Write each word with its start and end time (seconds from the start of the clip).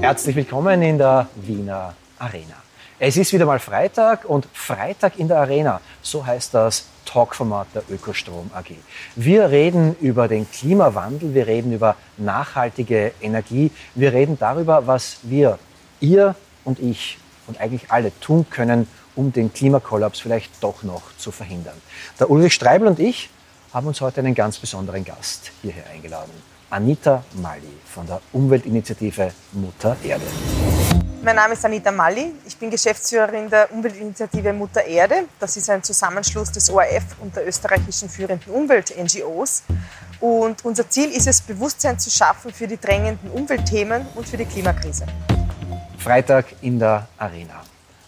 Herzlich 0.00 0.36
willkommen 0.36 0.82
in 0.82 0.98
der 0.98 1.28
Wiener 1.34 1.94
Arena. 2.18 2.56
Es 2.98 3.16
ist 3.16 3.32
wieder 3.32 3.46
mal 3.46 3.58
Freitag 3.58 4.24
und 4.24 4.46
Freitag 4.52 5.18
in 5.18 5.28
der 5.28 5.38
Arena, 5.38 5.80
so 6.02 6.24
heißt 6.24 6.54
das 6.54 6.86
Talkformat 7.04 7.68
der 7.74 7.82
Ökostrom 7.90 8.50
AG. 8.54 8.76
Wir 9.16 9.50
reden 9.50 9.96
über 10.00 10.28
den 10.28 10.50
Klimawandel, 10.50 11.34
wir 11.34 11.46
reden 11.46 11.72
über 11.72 11.96
nachhaltige 12.16 13.12
Energie, 13.20 13.70
wir 13.94 14.12
reden 14.12 14.38
darüber, 14.38 14.86
was 14.86 15.18
wir, 15.22 15.58
ihr 16.00 16.34
und 16.64 16.78
ich 16.78 17.18
und 17.46 17.60
eigentlich 17.60 17.90
alle 17.90 18.12
tun 18.20 18.46
können, 18.48 18.88
um 19.16 19.32
den 19.32 19.52
Klimakollaps 19.52 20.20
vielleicht 20.20 20.62
doch 20.62 20.82
noch 20.82 21.02
zu 21.18 21.30
verhindern. 21.30 21.80
Der 22.20 22.30
Ulrich 22.30 22.54
Streibel 22.54 22.86
und 22.86 23.00
ich 23.00 23.30
haben 23.74 23.88
uns 23.88 24.00
heute 24.00 24.20
einen 24.20 24.36
ganz 24.36 24.56
besonderen 24.56 25.04
Gast 25.04 25.50
hierher 25.60 25.84
eingeladen. 25.92 26.30
Anita 26.70 27.24
Mali 27.34 27.76
von 27.84 28.06
der 28.06 28.20
Umweltinitiative 28.32 29.32
Mutter 29.52 29.96
Erde. 30.04 30.24
Mein 31.24 31.34
Name 31.34 31.54
ist 31.54 31.64
Anita 31.64 31.90
Malli. 31.90 32.34
Ich 32.46 32.56
bin 32.56 32.70
Geschäftsführerin 32.70 33.50
der 33.50 33.72
Umweltinitiative 33.72 34.52
Mutter 34.52 34.84
Erde. 34.84 35.24
Das 35.40 35.56
ist 35.56 35.68
ein 35.70 35.82
Zusammenschluss 35.82 36.52
des 36.52 36.70
ORF 36.70 37.16
und 37.20 37.34
der 37.34 37.48
österreichischen 37.48 38.08
führenden 38.08 38.52
Umwelt-NGOs. 38.52 39.64
Und 40.20 40.64
unser 40.64 40.88
Ziel 40.88 41.10
ist 41.10 41.26
es, 41.26 41.40
Bewusstsein 41.40 41.98
zu 41.98 42.10
schaffen 42.10 42.52
für 42.52 42.68
die 42.68 42.78
drängenden 42.78 43.30
Umweltthemen 43.32 44.06
und 44.14 44.28
für 44.28 44.36
die 44.36 44.44
Klimakrise. 44.44 45.06
Freitag 45.98 46.46
in 46.60 46.78
der 46.78 47.08
Arena. 47.18 47.62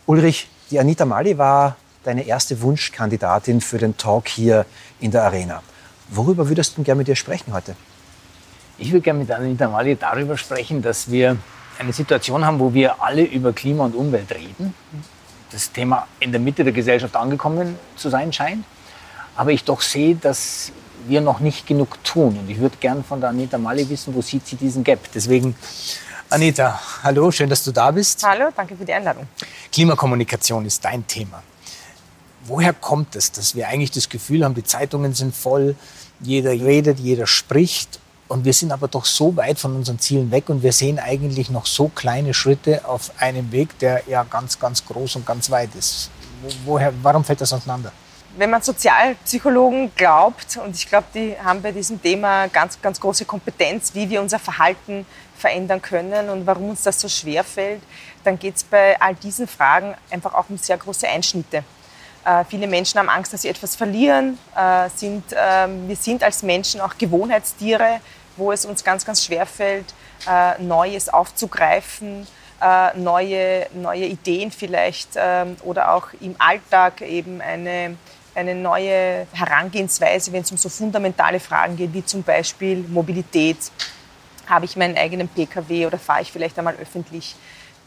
Ulrich, 0.06 0.48
die 0.70 0.78
Anita 0.78 1.04
Malli 1.04 1.36
war 1.36 1.76
deine 2.06 2.24
erste 2.24 2.62
Wunschkandidatin 2.62 3.60
für 3.60 3.78
den 3.78 3.96
Talk 3.96 4.28
hier 4.28 4.64
in 5.00 5.10
der 5.10 5.24
Arena. 5.24 5.62
Worüber 6.08 6.48
würdest 6.48 6.78
du 6.78 6.84
gerne 6.84 6.98
mit 6.98 7.08
dir 7.08 7.16
sprechen 7.16 7.52
heute? 7.52 7.74
Ich 8.78 8.92
würde 8.92 9.02
gerne 9.02 9.18
mit 9.18 9.30
Anita 9.30 9.68
Malli 9.68 9.96
darüber 9.96 10.36
sprechen, 10.36 10.82
dass 10.82 11.10
wir 11.10 11.36
eine 11.78 11.92
Situation 11.92 12.44
haben, 12.44 12.60
wo 12.60 12.72
wir 12.72 13.02
alle 13.02 13.22
über 13.22 13.52
Klima 13.52 13.84
und 13.84 13.94
Umwelt 13.94 14.30
reden. 14.32 14.72
Das 15.50 15.72
Thema 15.72 16.06
in 16.20 16.30
der 16.30 16.40
Mitte 16.40 16.62
der 16.62 16.72
Gesellschaft 16.72 17.16
angekommen 17.16 17.76
zu 17.96 18.08
sein 18.08 18.32
scheint. 18.32 18.64
Aber 19.34 19.50
ich 19.50 19.64
doch 19.64 19.80
sehe, 19.80 20.14
dass 20.14 20.70
wir 21.08 21.20
noch 21.20 21.40
nicht 21.40 21.66
genug 21.66 22.02
tun. 22.04 22.38
Und 22.38 22.48
ich 22.48 22.58
würde 22.58 22.76
gern 22.78 23.02
von 23.02 23.20
der 23.20 23.30
Anita 23.30 23.58
Mali 23.58 23.88
wissen, 23.88 24.14
wo 24.14 24.22
sieht 24.22 24.46
sie 24.46 24.56
diesen 24.56 24.84
Gap. 24.84 25.00
Deswegen, 25.14 25.56
Anita, 26.30 26.80
hallo, 27.02 27.30
schön, 27.30 27.48
dass 27.48 27.64
du 27.64 27.72
da 27.72 27.90
bist. 27.90 28.22
Hallo, 28.24 28.50
danke 28.54 28.76
für 28.76 28.84
die 28.84 28.92
Einladung. 28.92 29.26
Klimakommunikation 29.72 30.64
ist 30.66 30.84
dein 30.84 31.06
Thema. 31.06 31.42
Woher 32.46 32.72
kommt 32.72 33.16
es, 33.16 33.32
dass 33.32 33.54
wir 33.56 33.68
eigentlich 33.68 33.90
das 33.90 34.08
Gefühl 34.08 34.44
haben, 34.44 34.54
die 34.54 34.62
Zeitungen 34.62 35.14
sind 35.14 35.34
voll, 35.34 35.74
jeder 36.20 36.50
redet, 36.50 36.98
jeder 37.00 37.26
spricht 37.26 37.98
und 38.28 38.44
wir 38.44 38.52
sind 38.52 38.72
aber 38.72 38.88
doch 38.88 39.04
so 39.04 39.36
weit 39.36 39.58
von 39.58 39.74
unseren 39.74 39.98
Zielen 39.98 40.30
weg 40.30 40.48
und 40.48 40.62
wir 40.62 40.72
sehen 40.72 40.98
eigentlich 40.98 41.50
noch 41.50 41.66
so 41.66 41.88
kleine 41.88 42.34
Schritte 42.34 42.84
auf 42.84 43.10
einem 43.18 43.50
Weg, 43.52 43.78
der 43.80 44.02
ja 44.08 44.24
ganz, 44.24 44.58
ganz 44.58 44.84
groß 44.84 45.16
und 45.16 45.26
ganz 45.26 45.50
weit 45.50 45.74
ist. 45.76 46.10
Woher, 46.64 46.92
warum 47.02 47.24
fällt 47.24 47.40
das 47.40 47.52
auseinander? 47.52 47.92
Wenn 48.36 48.50
man 48.50 48.60
Sozialpsychologen 48.62 49.92
glaubt, 49.94 50.58
und 50.62 50.76
ich 50.76 50.88
glaube, 50.88 51.06
die 51.14 51.34
haben 51.42 51.62
bei 51.62 51.72
diesem 51.72 52.02
Thema 52.02 52.48
ganz, 52.48 52.80
ganz 52.82 53.00
große 53.00 53.24
Kompetenz, 53.24 53.94
wie 53.94 54.10
wir 54.10 54.20
unser 54.20 54.38
Verhalten 54.38 55.06
verändern 55.38 55.80
können 55.80 56.28
und 56.28 56.46
warum 56.46 56.70
uns 56.70 56.82
das 56.82 57.00
so 57.00 57.08
schwer 57.08 57.42
fällt, 57.44 57.82
dann 58.24 58.38
geht 58.38 58.56
es 58.56 58.64
bei 58.64 59.00
all 59.00 59.14
diesen 59.14 59.48
Fragen 59.48 59.94
einfach 60.10 60.34
auch 60.34 60.50
um 60.50 60.58
sehr 60.58 60.76
große 60.76 61.08
Einschnitte. 61.08 61.64
Äh, 62.26 62.44
viele 62.44 62.66
Menschen 62.66 62.98
haben 62.98 63.08
Angst, 63.08 63.32
dass 63.32 63.42
sie 63.42 63.48
etwas 63.48 63.76
verlieren. 63.76 64.36
Äh, 64.56 64.90
sind, 64.94 65.32
äh, 65.32 65.68
wir 65.86 65.96
sind 65.96 66.24
als 66.24 66.42
Menschen 66.42 66.80
auch 66.80 66.98
Gewohnheitstiere 66.98 68.00
wo 68.38 68.52
es 68.52 68.66
uns 68.66 68.84
ganz, 68.84 69.06
ganz 69.06 69.24
schwer 69.24 69.46
fällt, 69.46 69.94
äh, 70.28 70.60
Neues 70.62 71.08
aufzugreifen, 71.08 72.26
neue, 72.94 73.66
neue 73.74 74.06
Ideen 74.06 74.50
vielleicht 74.50 75.10
ähm, 75.16 75.56
oder 75.62 75.92
auch 75.92 76.08
im 76.20 76.34
Alltag 76.38 77.02
eben 77.02 77.42
eine, 77.42 77.96
eine 78.34 78.54
neue 78.54 79.26
Herangehensweise, 79.32 80.32
wenn 80.32 80.40
es 80.40 80.50
um 80.50 80.56
so 80.56 80.70
fundamentale 80.70 81.38
Fragen 81.38 81.76
geht, 81.76 81.92
wie 81.92 82.04
zum 82.04 82.22
Beispiel 82.22 82.78
Mobilität. 82.88 83.58
Habe 84.46 84.64
ich 84.64 84.76
meinen 84.76 84.96
eigenen 84.96 85.28
Pkw 85.28 85.86
oder 85.86 85.98
fahre 85.98 86.22
ich 86.22 86.32
vielleicht 86.32 86.58
einmal 86.58 86.76
öffentlich? 86.76 87.36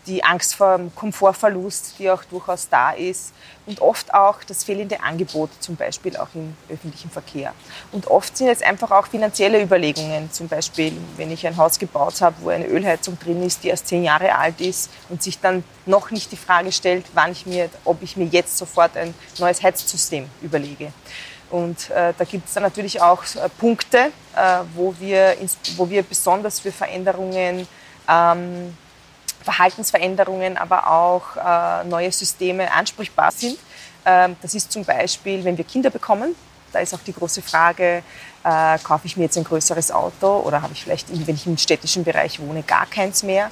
Die 0.09 0.23
Angst 0.23 0.55
vor 0.55 0.79
Komfortverlust, 0.95 1.93
die 1.99 2.09
auch 2.09 2.23
durchaus 2.23 2.67
da 2.67 2.91
ist 2.91 3.31
und 3.67 3.79
oft 3.81 4.11
auch 4.13 4.43
das 4.43 4.63
fehlende 4.63 5.01
Angebot, 5.01 5.51
zum 5.59 5.75
Beispiel 5.75 6.17
auch 6.17 6.29
im 6.33 6.57
öffentlichen 6.67 7.11
Verkehr. 7.11 7.53
Und 7.91 8.07
oft 8.07 8.35
sind 8.35 8.47
es 8.47 8.63
einfach 8.63 8.89
auch 8.89 9.05
finanzielle 9.05 9.61
Überlegungen, 9.61 10.31
zum 10.31 10.47
Beispiel 10.47 10.93
wenn 11.17 11.29
ich 11.31 11.45
ein 11.45 11.55
Haus 11.55 11.77
gebaut 11.77 12.21
habe, 12.21 12.35
wo 12.41 12.49
eine 12.49 12.65
Ölheizung 12.65 13.19
drin 13.19 13.43
ist, 13.43 13.63
die 13.63 13.67
erst 13.67 13.87
zehn 13.87 14.03
Jahre 14.03 14.35
alt 14.35 14.59
ist 14.59 14.89
und 15.09 15.21
sich 15.21 15.39
dann 15.39 15.63
noch 15.85 16.09
nicht 16.09 16.31
die 16.31 16.37
Frage 16.37 16.71
stellt, 16.71 17.05
wann 17.13 17.31
ich 17.31 17.45
mir, 17.45 17.69
ob 17.85 18.01
ich 18.01 18.17
mir 18.17 18.25
jetzt 18.25 18.57
sofort 18.57 18.97
ein 18.97 19.13
neues 19.37 19.61
Heizsystem 19.61 20.27
überlege. 20.41 20.91
Und 21.51 21.89
äh, 21.91 22.13
da 22.17 22.23
gibt 22.25 22.47
es 22.47 22.53
dann 22.53 22.63
natürlich 22.63 23.01
auch 23.01 23.23
äh, 23.35 23.49
Punkte, 23.59 24.11
äh, 24.35 24.59
wo, 24.75 24.93
wir 24.99 25.37
ins, 25.37 25.57
wo 25.77 25.89
wir 25.89 26.03
besonders 26.03 26.59
für 26.59 26.71
Veränderungen 26.71 27.67
ähm, 28.07 28.75
Verhaltensveränderungen, 29.43 30.57
aber 30.57 30.87
auch 30.87 31.35
äh, 31.35 31.87
neue 31.87 32.11
Systeme 32.11 32.71
ansprechbar 32.71 33.31
sind. 33.31 33.57
Ähm, 34.05 34.35
das 34.41 34.53
ist 34.53 34.71
zum 34.71 34.83
Beispiel, 34.85 35.43
wenn 35.43 35.57
wir 35.57 35.65
Kinder 35.65 35.89
bekommen. 35.89 36.35
Da 36.71 36.79
ist 36.79 36.93
auch 36.93 36.99
die 36.99 37.13
große 37.13 37.41
Frage, 37.41 38.03
äh, 38.43 38.77
kaufe 38.79 39.07
ich 39.07 39.17
mir 39.17 39.23
jetzt 39.23 39.37
ein 39.37 39.43
größeres 39.43 39.91
Auto 39.91 40.39
oder 40.39 40.61
habe 40.61 40.73
ich 40.73 40.83
vielleicht, 40.83 41.07
wenn 41.27 41.35
ich 41.35 41.47
im 41.47 41.57
städtischen 41.57 42.03
Bereich 42.03 42.39
wohne, 42.39 42.63
gar 42.63 42.85
keins 42.85 43.23
mehr. 43.23 43.49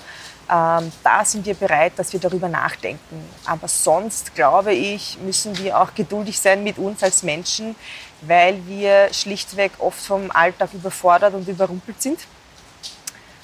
Ähm, 0.49 0.91
da 1.03 1.25
sind 1.25 1.45
wir 1.45 1.55
bereit, 1.55 1.93
dass 1.97 2.13
wir 2.13 2.19
darüber 2.19 2.47
nachdenken. 2.47 3.27
Aber 3.45 3.67
sonst, 3.67 4.33
glaube 4.35 4.73
ich, 4.73 5.17
müssen 5.19 5.57
wir 5.57 5.79
auch 5.79 5.93
geduldig 5.93 6.39
sein 6.39 6.63
mit 6.63 6.77
uns 6.77 7.03
als 7.03 7.23
Menschen, 7.23 7.75
weil 8.21 8.65
wir 8.65 9.09
schlichtweg 9.11 9.71
oft 9.79 9.99
vom 9.99 10.31
Alltag 10.31 10.73
überfordert 10.73 11.33
und 11.33 11.47
überrumpelt 11.47 12.01
sind 12.01 12.19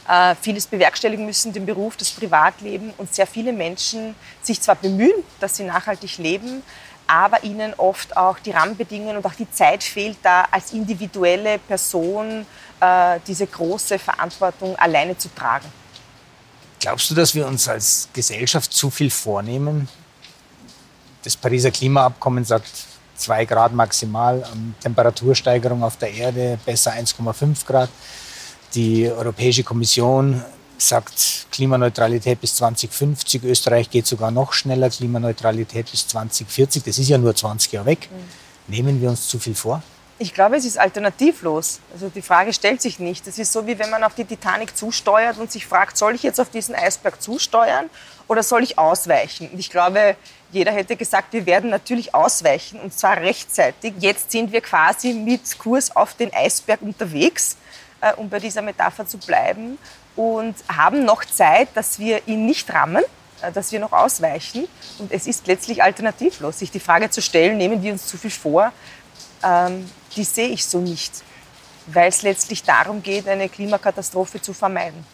äh, 0.07 0.35
vieles 0.41 0.67
bewerkstelligen 0.67 1.25
müssen, 1.25 1.53
den 1.53 1.65
Beruf, 1.65 1.95
das 1.97 2.11
Privatleben 2.11 2.93
und 2.97 3.13
sehr 3.13 3.27
viele 3.27 3.53
Menschen 3.53 4.15
sich 4.41 4.61
zwar 4.61 4.75
bemühen, 4.75 5.23
dass 5.39 5.57
sie 5.57 5.63
nachhaltig 5.63 6.17
leben, 6.17 6.63
aber 7.07 7.43
ihnen 7.43 7.73
oft 7.75 8.15
auch 8.15 8.39
die 8.39 8.51
Rahmenbedingungen 8.51 9.17
und 9.17 9.25
auch 9.25 9.33
die 9.33 9.49
Zeit 9.51 9.83
fehlt, 9.83 10.17
da 10.23 10.45
als 10.51 10.73
individuelle 10.73 11.59
Person 11.59 12.45
äh, 12.79 13.19
diese 13.27 13.47
große 13.47 13.99
Verantwortung 13.99 14.75
alleine 14.77 15.17
zu 15.17 15.29
tragen. 15.33 15.65
Glaubst 16.79 17.09
du, 17.09 17.15
dass 17.15 17.33
wir 17.33 17.47
uns 17.47 17.67
als 17.67 18.09
Gesellschaft 18.11 18.73
zu 18.73 18.89
viel 18.89 19.09
vornehmen? 19.09 19.87
Das 21.23 21.37
Pariser 21.37 21.71
Klimaabkommen 21.71 22.43
sagt 22.43 22.67
2 23.15 23.45
Grad 23.45 23.73
maximal, 23.73 24.43
Temperatursteigerung 24.81 25.83
auf 25.83 25.97
der 25.97 26.11
Erde 26.11 26.59
besser 26.65 26.91
1,5 26.91 27.65
Grad. 27.65 27.89
Die 28.75 29.07
Europäische 29.07 29.63
Kommission 29.63 30.43
sagt 30.79 31.45
Klimaneutralität 31.51 32.41
bis 32.41 32.55
2050. 32.55 33.43
Österreich 33.43 33.89
geht 33.91 34.07
sogar 34.07 34.31
noch 34.31 34.53
schneller, 34.53 34.89
Klimaneutralität 34.89 35.91
bis 35.91 36.07
2040. 36.07 36.81
Das 36.83 36.97
ist 36.97 37.07
ja 37.07 37.19
nur 37.19 37.35
20 37.35 37.71
Jahre 37.71 37.85
weg. 37.85 38.09
Mhm. 38.11 38.73
Nehmen 38.73 39.01
wir 39.01 39.09
uns 39.09 39.27
zu 39.27 39.37
viel 39.37 39.53
vor? 39.53 39.83
Ich 40.17 40.33
glaube, 40.33 40.55
es 40.55 40.65
ist 40.65 40.79
alternativlos. 40.79 41.81
Also 41.93 42.09
die 42.09 42.21
Frage 42.21 42.51
stellt 42.53 42.81
sich 42.81 42.97
nicht. 42.97 43.27
Es 43.27 43.37
ist 43.37 43.51
so, 43.51 43.67
wie 43.67 43.77
wenn 43.77 43.91
man 43.91 44.03
auf 44.03 44.15
die 44.15 44.25
Titanic 44.25 44.75
zusteuert 44.75 45.37
und 45.37 45.51
sich 45.51 45.67
fragt, 45.67 45.97
soll 45.97 46.15
ich 46.15 46.23
jetzt 46.23 46.39
auf 46.39 46.49
diesen 46.49 46.73
Eisberg 46.73 47.21
zusteuern 47.21 47.89
oder 48.27 48.41
soll 48.41 48.63
ich 48.63 48.79
ausweichen? 48.79 49.49
Und 49.49 49.59
ich 49.59 49.69
glaube, 49.69 50.15
jeder 50.51 50.71
hätte 50.71 50.95
gesagt, 50.95 51.33
wir 51.33 51.45
werden 51.45 51.69
natürlich 51.69 52.15
ausweichen 52.15 52.79
und 52.79 52.97
zwar 52.97 53.17
rechtzeitig. 53.17 53.93
Jetzt 53.99 54.31
sind 54.31 54.51
wir 54.51 54.61
quasi 54.61 55.13
mit 55.13 55.59
Kurs 55.59 55.95
auf 55.95 56.15
den 56.15 56.33
Eisberg 56.33 56.81
unterwegs 56.81 57.57
äh, 58.03 58.13
um 58.15 58.29
bei 58.29 58.39
dieser 58.39 58.61
Metapher 58.61 59.07
zu 59.07 59.17
bleiben, 59.17 59.77
und 60.15 60.55
haben 60.67 61.05
noch 61.05 61.25
Zeit, 61.25 61.69
dass 61.73 61.97
wir 61.97 62.27
ihn 62.27 62.45
nicht 62.45 62.71
rammen, 62.71 63.03
äh, 63.41 63.51
dass 63.51 63.71
wir 63.71 63.79
noch 63.79 63.91
ausweichen. 63.91 64.67
Und 64.99 65.11
es 65.11 65.27
ist 65.27 65.47
letztlich 65.47 65.81
alternativlos, 65.81 66.59
sich 66.59 66.71
die 66.71 66.79
Frage 66.79 67.09
zu 67.09 67.21
stellen, 67.21 67.57
nehmen 67.57 67.81
wir 67.81 67.93
uns 67.93 68.07
zu 68.07 68.17
viel 68.17 68.31
vor, 68.31 68.71
ähm, 69.43 69.89
die 70.15 70.23
sehe 70.23 70.49
ich 70.49 70.65
so 70.65 70.79
nicht, 70.79 71.23
weil 71.87 72.09
es 72.09 72.21
letztlich 72.21 72.63
darum 72.63 73.01
geht, 73.01 73.27
eine 73.27 73.49
Klimakatastrophe 73.49 74.41
zu 74.41 74.53
vermeiden. 74.53 75.05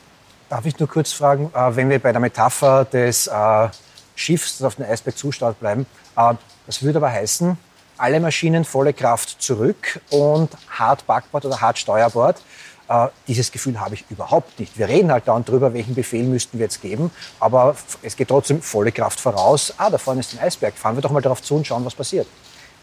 Darf 0.50 0.66
ich 0.66 0.78
nur 0.80 0.90
kurz 0.90 1.12
fragen, 1.12 1.52
äh, 1.54 1.76
wenn 1.76 1.90
wir 1.90 2.00
bei 2.00 2.12
der 2.12 2.20
Metapher 2.20 2.86
des 2.86 3.28
äh, 3.28 3.70
Schiffs, 4.16 4.62
auf 4.62 4.76
den 4.76 4.86
Eisberg 4.86 5.18
zustaut 5.18 5.60
bleiben, 5.60 5.86
äh, 6.18 6.34
das 6.66 6.82
würde 6.84 6.98
aber 6.98 7.12
heißen, 7.12 7.58
alle 7.98 8.20
Maschinen 8.20 8.64
volle 8.64 8.94
Kraft 8.94 9.42
zurück 9.42 10.00
und 10.10 10.50
hart 10.70 11.06
Backbord 11.06 11.46
oder 11.46 11.60
hart 11.60 11.78
Steuerbord. 11.78 12.42
Äh, 12.90 13.08
dieses 13.28 13.52
Gefühl 13.52 13.80
habe 13.80 13.94
ich 13.94 14.04
überhaupt 14.10 14.60
nicht. 14.60 14.78
Wir 14.78 14.88
reden 14.88 15.12
halt 15.12 15.28
dauernd 15.28 15.48
drüber, 15.48 15.74
welchen 15.74 15.94
Befehl 15.94 16.24
müssten 16.24 16.58
wir 16.58 16.66
jetzt 16.66 16.82
geben, 16.82 17.12
aber 17.40 17.76
es 18.02 18.16
geht 18.16 18.30
trotzdem 18.30 18.62
volle 18.64 18.92
Kraft 18.92 19.20
voraus. 19.20 19.74
Ah, 19.78 19.92
da 19.92 20.00
vorne 20.00 20.22
ist 20.22 20.34
ein 20.34 20.40
Eisberg. 20.40 20.74
Fahren 20.76 20.96
wir 20.96 21.02
doch 21.02 21.12
mal 21.12 21.22
darauf 21.22 21.42
zu 21.42 21.56
und 21.56 21.68
schauen, 21.68 21.86
was 21.86 21.94
passiert. 21.94 22.28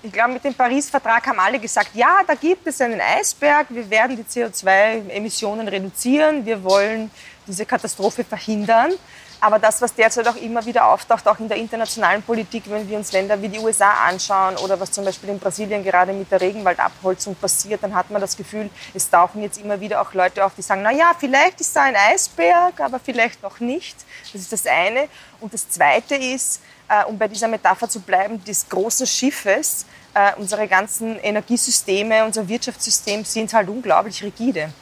Ich 0.03 0.12
glaube, 0.12 0.35
mit 0.35 0.44
dem 0.44 0.55
Paris-Vertrag 0.55 1.26
haben 1.26 1.41
alle 1.41 1.58
gesagt, 1.58 1.91
ja, 1.94 2.20
da 2.25 2.35
gibt 2.35 2.64
es 2.69 2.81
einen 2.81 3.00
Eisberg, 3.00 3.67
wir 3.70 3.91
werden 3.91 4.17
die 4.17 4.23
CO2-Emissionen 4.23 5.67
reduzieren, 5.67 6.47
wir 6.47 6.62
wollen 6.62 7.11
diese 7.47 7.67
Katastrophe 7.67 8.23
verhindern. 8.23 8.93
Aber 9.41 9.59
das, 9.59 9.83
was 9.83 9.94
derzeit 9.94 10.27
auch 10.29 10.37
immer 10.37 10.65
wieder 10.65 10.87
auftaucht, 10.87 11.27
auch 11.29 11.38
in 11.38 11.49
der 11.49 11.59
internationalen 11.59 12.23
Politik, 12.23 12.65
wenn 12.69 12.88
wir 12.88 12.97
uns 12.97 13.12
Länder 13.12 13.41
wie 13.43 13.49
die 13.49 13.59
USA 13.59 13.91
anschauen 14.06 14.56
oder 14.56 14.81
was 14.81 14.91
zum 14.91 15.05
Beispiel 15.05 15.29
in 15.29 15.38
Brasilien 15.38 15.85
gerade 15.85 16.12
mit 16.12 16.31
der 16.31 16.41
Regenwaldabholzung 16.41 17.35
passiert, 17.35 17.83
dann 17.83 17.94
hat 17.94 18.11
man 18.11 18.21
das 18.21 18.37
Gefühl, 18.37 18.71
es 18.94 19.11
tauchen 19.11 19.43
jetzt 19.43 19.59
immer 19.59 19.79
wieder 19.81 20.00
auch 20.00 20.15
Leute 20.15 20.44
auf, 20.44 20.53
die 20.56 20.62
sagen, 20.62 20.83
na 20.83 20.91
ja, 20.91 21.12
vielleicht 21.19 21.61
ist 21.61 21.77
da 21.77 21.83
ein 21.83 21.97
Eisberg, 21.97 22.81
aber 22.81 22.99
vielleicht 22.99 23.43
noch 23.43 23.61
nicht. 23.61 23.97
Das 24.33 24.41
ist 24.41 24.53
das 24.53 24.67
eine. 24.67 25.09
Und 25.41 25.53
das 25.53 25.69
zweite 25.69 26.15
ist, 26.15 26.62
äh, 26.88 27.05
um 27.05 27.19
bei 27.19 27.29
dieser 27.29 27.49
Metapher 27.49 27.88
zu 27.88 28.00
bleiben, 28.00 28.43
des 28.44 28.69
großen 28.69 29.06
Schiffes, 29.06 29.85
äh, 30.15 30.33
unsere 30.37 30.67
ganzen 30.67 31.19
Energiesysteme, 31.19 32.25
unser 32.25 32.49
Wirtschaftssystem 32.49 33.25
sind 33.25 33.53
halt 33.53 33.69
unglaublich 33.69 34.23
rigide. 34.23 34.73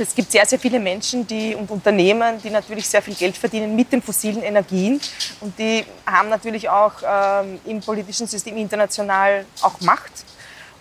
Es 0.00 0.14
gibt 0.14 0.30
sehr, 0.30 0.46
sehr 0.46 0.58
viele 0.58 0.78
Menschen 0.78 1.26
die, 1.26 1.54
und 1.54 1.70
Unternehmen, 1.70 2.40
die 2.42 2.50
natürlich 2.50 2.88
sehr 2.88 3.02
viel 3.02 3.14
Geld 3.14 3.36
verdienen 3.36 3.74
mit 3.74 3.92
den 3.92 4.02
fossilen 4.02 4.42
Energien. 4.42 5.00
Und 5.40 5.58
die 5.58 5.84
haben 6.06 6.28
natürlich 6.28 6.68
auch 6.68 6.92
ähm, 7.04 7.60
im 7.64 7.80
politischen 7.80 8.26
System 8.26 8.56
international 8.56 9.44
auch 9.62 9.80
Macht 9.80 10.12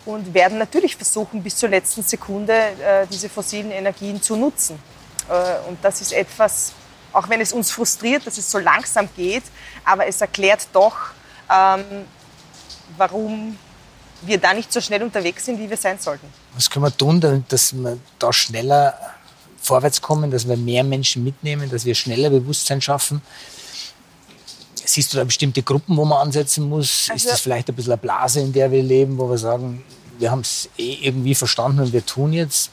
und 0.05 0.33
werden 0.33 0.57
natürlich 0.57 0.95
versuchen, 0.95 1.43
bis 1.43 1.57
zur 1.57 1.69
letzten 1.69 2.03
Sekunde 2.03 2.53
äh, 2.53 3.07
diese 3.11 3.29
fossilen 3.29 3.71
Energien 3.71 4.21
zu 4.21 4.35
nutzen. 4.35 4.79
Äh, 5.29 5.67
und 5.69 5.77
das 5.83 6.01
ist 6.01 6.13
etwas, 6.13 6.73
auch 7.11 7.27
wenn 7.29 7.41
es 7.41 7.51
uns 7.53 7.71
frustriert, 7.71 8.25
dass 8.25 8.37
es 8.37 8.49
so 8.49 8.59
langsam 8.59 9.09
geht, 9.15 9.43
aber 9.83 10.07
es 10.07 10.21
erklärt 10.21 10.67
doch, 10.73 10.95
ähm, 11.51 12.05
warum 12.95 13.57
wir 14.21 14.37
da 14.37 14.53
nicht 14.53 14.71
so 14.71 14.81
schnell 14.81 15.03
unterwegs 15.03 15.45
sind, 15.45 15.59
wie 15.59 15.69
wir 15.69 15.77
sein 15.77 15.99
sollten. 15.99 16.27
Was 16.57 16.71
können 16.71 16.85
wir 16.85 16.97
tun, 16.97 17.45
dass 17.49 17.73
wir 17.73 17.99
da 18.17 18.33
schneller 18.33 18.97
vorwärts 19.61 20.01
kommen, 20.01 20.31
dass 20.31 20.47
wir 20.47 20.57
mehr 20.57 20.83
Menschen 20.83 21.23
mitnehmen, 21.23 21.69
dass 21.69 21.85
wir 21.85 21.93
schneller 21.93 22.31
Bewusstsein 22.31 22.81
schaffen? 22.81 23.21
Siehst 24.73 25.13
du 25.13 25.17
da 25.17 25.23
bestimmte 25.23 25.61
Gruppen, 25.61 25.95
wo 25.95 26.03
man 26.03 26.17
ansetzen 26.17 26.67
muss? 26.67 27.09
Also, 27.11 27.13
ist 27.13 27.31
das 27.31 27.41
vielleicht 27.41 27.69
ein 27.69 27.75
bisschen 27.75 27.91
eine 27.91 28.01
Blase, 28.01 28.39
in 28.39 28.51
der 28.51 28.71
wir 28.71 28.81
leben, 28.81 29.19
wo 29.19 29.29
wir 29.29 29.37
sagen, 29.37 29.83
wir 30.17 30.31
haben 30.31 30.41
es 30.41 30.67
eh 30.79 30.93
irgendwie 31.01 31.35
verstanden 31.35 31.81
und 31.81 31.93
wir 31.93 32.03
tun 32.03 32.33
jetzt? 32.33 32.71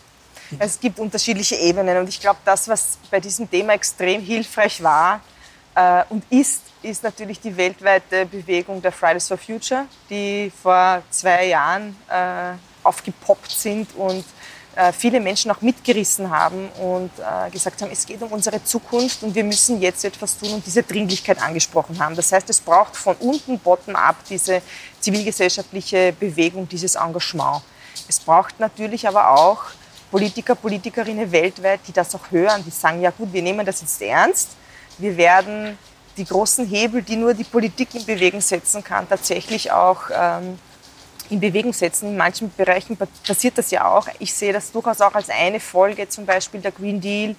Es 0.59 0.81
gibt 0.81 0.99
unterschiedliche 0.99 1.57
Ebenen 1.57 1.99
und 1.99 2.09
ich 2.09 2.19
glaube, 2.19 2.39
das, 2.43 2.67
was 2.69 2.97
bei 3.11 3.21
diesem 3.21 3.51
Thema 3.51 3.75
extrem 3.75 4.23
hilfreich 4.23 4.83
war 4.83 5.21
äh, 5.75 6.05
und 6.09 6.25
ist, 6.31 6.63
ist 6.83 7.03
natürlich 7.03 7.39
die 7.39 7.55
weltweite 7.55 8.25
Bewegung 8.25 8.81
der 8.81 8.93
Fridays 8.93 9.29
for 9.29 9.37
Future, 9.37 9.85
die 10.09 10.51
vor 10.63 11.03
zwei 11.11 11.49
Jahren 11.49 11.95
äh, 12.09 12.55
aufgepoppt 12.85 13.51
sind 13.51 13.95
und 13.97 14.25
äh, 14.77 14.93
viele 14.93 15.21
Menschen 15.21 15.51
auch 15.51 15.61
mitgerissen 15.61 16.31
haben 16.31 16.69
und 16.81 17.11
äh, 17.19 17.51
gesagt 17.51 17.81
haben, 17.81 17.93
es 17.93 18.05
geht 18.05 18.21
um 18.23 18.33
unsere 18.33 18.63
Zukunft 18.65 19.23
und 19.23 19.35
wir 19.35 19.45
müssen 19.45 19.81
jetzt 19.81 20.05
etwas 20.05 20.37
tun 20.37 20.55
und 20.55 20.67
diese 20.67 20.83
Dringlichkeit 20.83 21.41
angesprochen 21.41 21.99
haben. 22.01 22.17
Das 22.17 22.33
heißt, 22.33 22.51
es 22.51 22.61
braucht 22.61 22.97
von 22.97 23.15
unten 23.21 23.59
bottom-up 23.59 24.17
diese 24.29 24.63
zivilgesellschaftliche 24.99 26.13
Bewegung, 26.19 26.69
dieses 26.69 26.97
Engagement. 26.97 27.63
Es 28.09 28.19
braucht 28.19 28.59
natürlich 28.59 29.07
aber 29.07 29.31
auch 29.31 29.63
Politiker, 30.11 30.57
Politikerinnen 30.57 31.31
weltweit, 31.31 31.81
die 31.87 31.93
das 31.93 32.15
auch 32.15 32.31
hören, 32.31 32.65
die 32.65 32.71
sagen, 32.71 33.01
ja 33.01 33.11
gut, 33.11 33.33
wir 33.33 33.43
nehmen 33.43 33.65
das 33.65 33.81
jetzt 33.81 34.03
ernst, 34.03 34.51
wir 34.99 35.17
werden 35.17 35.79
die 36.17 36.25
großen 36.25 36.67
Hebel, 36.67 37.03
die 37.03 37.17
nur 37.17 37.35
die 37.35 37.45
Politik 37.45 37.95
in 37.95 38.05
Bewegung 38.05 38.41
setzen 38.41 38.83
kann, 38.83 39.09
tatsächlich 39.09 39.71
auch 39.73 40.03
ähm, 40.13 40.59
in 41.31 41.41
Bewegung 41.41 41.73
setzen. 41.73 42.09
In 42.09 42.17
manchen 42.17 42.53
Bereichen 42.55 42.97
passiert 42.97 43.59
das 43.59 43.71
ja 43.71 43.87
auch. 43.89 44.07
Ich 44.19 44.33
sehe 44.33 44.53
das 44.53 44.73
durchaus 44.73 45.01
auch 45.01 45.15
als 45.15 45.31
eine 45.31 45.61
Folge, 45.61 46.09
zum 46.09 46.27
Beispiel 46.27 46.61
der 46.61 46.73
Green 46.73 47.01
Deal 47.01 47.35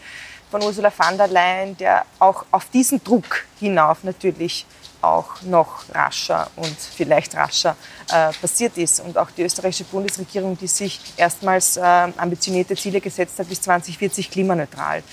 von 0.52 0.62
Ursula 0.64 0.90
von 0.92 1.18
der 1.18 1.28
Leyen, 1.28 1.76
der 1.78 2.06
auch 2.20 2.46
auf 2.52 2.66
diesen 2.70 3.04
Druck 3.04 3.46
hinauf 3.60 4.04
natürlich 4.04 4.66
auch 5.02 5.42
noch 5.44 5.84
rascher 5.94 6.50
und 6.56 6.76
vielleicht 6.78 7.36
rascher 7.36 7.76
äh, 8.12 8.32
passiert 8.34 8.78
ist. 8.78 9.00
Und 9.00 9.18
auch 9.18 9.30
die 9.32 9.44
österreichische 9.44 9.84
Bundesregierung, 9.84 10.58
die 10.58 10.68
sich 10.68 11.00
erstmals 11.18 11.78
äh, 11.78 11.82
ambitionierte 11.82 12.76
Ziele 12.76 13.00
gesetzt 13.00 13.38
hat, 13.38 13.48
bis 13.48 13.62
2040 13.62 14.32
klimaneutral. 14.32 15.04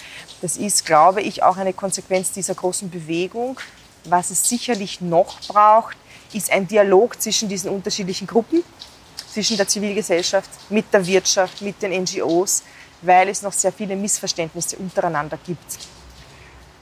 Das 0.41 0.57
ist, 0.57 0.87
glaube 0.87 1.21
ich, 1.21 1.43
auch 1.43 1.57
eine 1.57 1.73
Konsequenz 1.73 2.33
dieser 2.33 2.55
großen 2.55 2.91
Bewegung. 2.91 3.59
Was 4.05 4.31
es 4.31 4.49
sicherlich 4.49 5.01
noch 5.01 5.41
braucht, 5.47 5.97
ist 6.35 6.51
ein 6.51 6.67
Dialog 6.67 7.21
zwischen 7.21 7.49
diesen 7.49 7.71
unterschiedlichen 7.71 8.27
Gruppen, 8.27 8.63
zwischen 9.33 9.57
der 9.57 9.69
Zivilgesellschaft, 9.69 10.51
mit 10.71 10.93
der 10.93 11.07
Wirtschaft, 11.07 11.63
mit 11.63 11.81
den 11.83 12.03
NGOs, 12.03 12.63
weil 13.03 13.29
es 13.29 13.43
noch 13.43 13.53
sehr 13.53 13.73
viele 13.73 13.97
Missverständnisse 13.97 14.77
untereinander 14.77 15.39
gibt. 15.45 15.79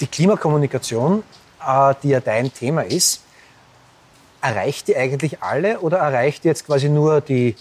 Die 0.01 0.07
Klimakommunikation 0.07 1.23
äh, 1.67 1.95
die 2.03 2.09
ja 2.09 2.21
dein 2.21 2.53
Thema 2.53 2.83
ist, 2.83 3.23
erreicht 4.41 4.89
die 4.89 4.97
eigentlich 4.97 5.43
alle 5.43 5.81
oder 5.81 5.99
erreicht 5.99 6.45
die 6.45 6.49
jetzt 6.49 6.67
quasi 6.67 6.89
nur 6.89 7.21
die 7.21 7.57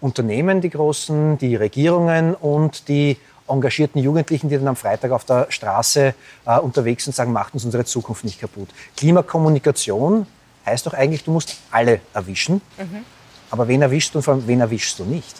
Unternehmen, 0.00 0.60
die 0.60 0.70
großen, 0.70 1.38
die 1.38 1.56
Regierungen 1.56 2.34
und 2.34 2.88
die 2.88 3.18
engagierten 3.46 3.98
Jugendlichen, 4.00 4.48
die 4.48 4.56
dann 4.56 4.68
am 4.68 4.76
Freitag 4.76 5.12
auf 5.12 5.24
der 5.24 5.46
Straße 5.50 6.14
äh, 6.46 6.58
unterwegs 6.58 7.04
sind 7.04 7.12
und 7.12 7.16
sagen, 7.16 7.32
macht 7.32 7.54
uns 7.54 7.64
unsere 7.64 7.84
Zukunft 7.84 8.24
nicht 8.24 8.40
kaputt. 8.40 8.68
Klimakommunikation 8.96 10.26
heißt 10.66 10.86
doch 10.86 10.94
eigentlich, 10.94 11.24
du 11.24 11.30
musst 11.30 11.56
alle 11.70 12.00
erwischen. 12.14 12.60
Mhm. 12.78 13.04
Aber 13.50 13.68
wen 13.68 13.82
erwischst 13.82 14.14
du 14.14 14.18
und 14.18 14.24
vor 14.24 14.46
wen 14.46 14.60
erwischst 14.60 14.98
du 14.98 15.04
nicht? 15.04 15.36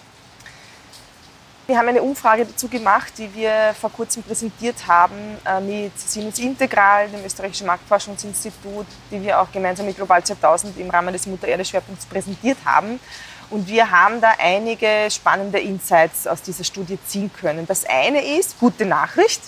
Wir 1.66 1.78
haben 1.78 1.88
eine 1.88 2.02
Umfrage 2.02 2.44
dazu 2.44 2.68
gemacht, 2.68 3.12
die 3.16 3.32
wir 3.34 3.74
vor 3.80 3.90
kurzem 3.90 4.22
präsentiert 4.22 4.76
haben 4.88 5.14
äh, 5.46 5.60
mit 5.60 5.98
Siemens 5.98 6.38
Integral, 6.40 7.08
dem 7.08 7.24
österreichischen 7.24 7.66
Marktforschungsinstitut, 7.66 8.86
die 9.10 9.22
wir 9.22 9.40
auch 9.40 9.50
gemeinsam 9.52 9.86
mit 9.86 9.96
Global 9.96 10.22
2000 10.22 10.76
im 10.78 10.90
Rahmen 10.90 11.12
des 11.12 11.26
Mutter-Erde-Schwerpunkts 11.26 12.04
präsentiert 12.06 12.58
haben. 12.64 12.98
Und 13.48 13.68
wir 13.68 13.90
haben 13.90 14.20
da 14.20 14.32
einige 14.38 15.08
spannende 15.10 15.60
Insights 15.60 16.26
aus 16.26 16.42
dieser 16.42 16.64
Studie 16.64 16.98
ziehen 17.06 17.30
können. 17.40 17.66
Das 17.66 17.84
eine 17.84 18.38
ist, 18.38 18.58
gute 18.58 18.84
Nachricht, 18.84 19.40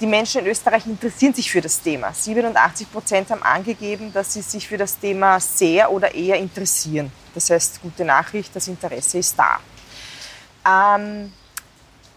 die 0.00 0.06
Menschen 0.06 0.40
in 0.40 0.46
Österreich 0.48 0.86
interessieren 0.86 1.34
sich 1.34 1.50
für 1.50 1.60
das 1.60 1.80
Thema. 1.80 2.12
87 2.12 2.90
Prozent 2.90 3.30
haben 3.30 3.42
angegeben, 3.42 4.12
dass 4.12 4.34
sie 4.34 4.42
sich 4.42 4.66
für 4.66 4.76
das 4.76 4.98
Thema 4.98 5.38
sehr 5.40 5.90
oder 5.90 6.14
eher 6.14 6.36
interessieren. 6.36 7.12
Das 7.34 7.50
heißt, 7.50 7.80
gute 7.80 8.04
Nachricht, 8.04 8.54
das 8.54 8.68
Interesse 8.68 9.18
ist 9.18 9.36
da. 9.38 9.60
Ähm, 10.66 11.32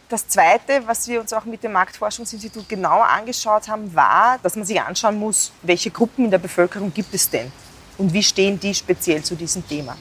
das 0.10 0.28
Zweite, 0.28 0.82
was 0.86 1.08
wir 1.08 1.20
uns 1.20 1.34
auch 1.34 1.46
mit 1.46 1.64
dem 1.64 1.74
Marktforschungsinstitut 1.74 2.68
genauer 2.70 3.06
angeschaut 3.06 3.68
haben, 3.68 3.94
war, 3.94 4.40
dass 4.42 4.56
man 4.56 4.66
sich 4.66 4.80
anschauen 4.80 5.20
muss, 5.20 5.52
welche 5.62 5.92
Gruppen 5.92 6.26
in 6.26 6.32
der 6.32 6.38
Bevölkerung 6.38 6.94
gibt 6.94 7.14
es 7.14 7.30
denn 7.30 7.52
und 7.98 8.14
wie 8.14 8.24
stehen 8.24 8.60
die 8.60 8.74
speziell 8.74 9.22
zu 9.24 9.36
diesem 9.36 9.68
Thema. 9.68 9.98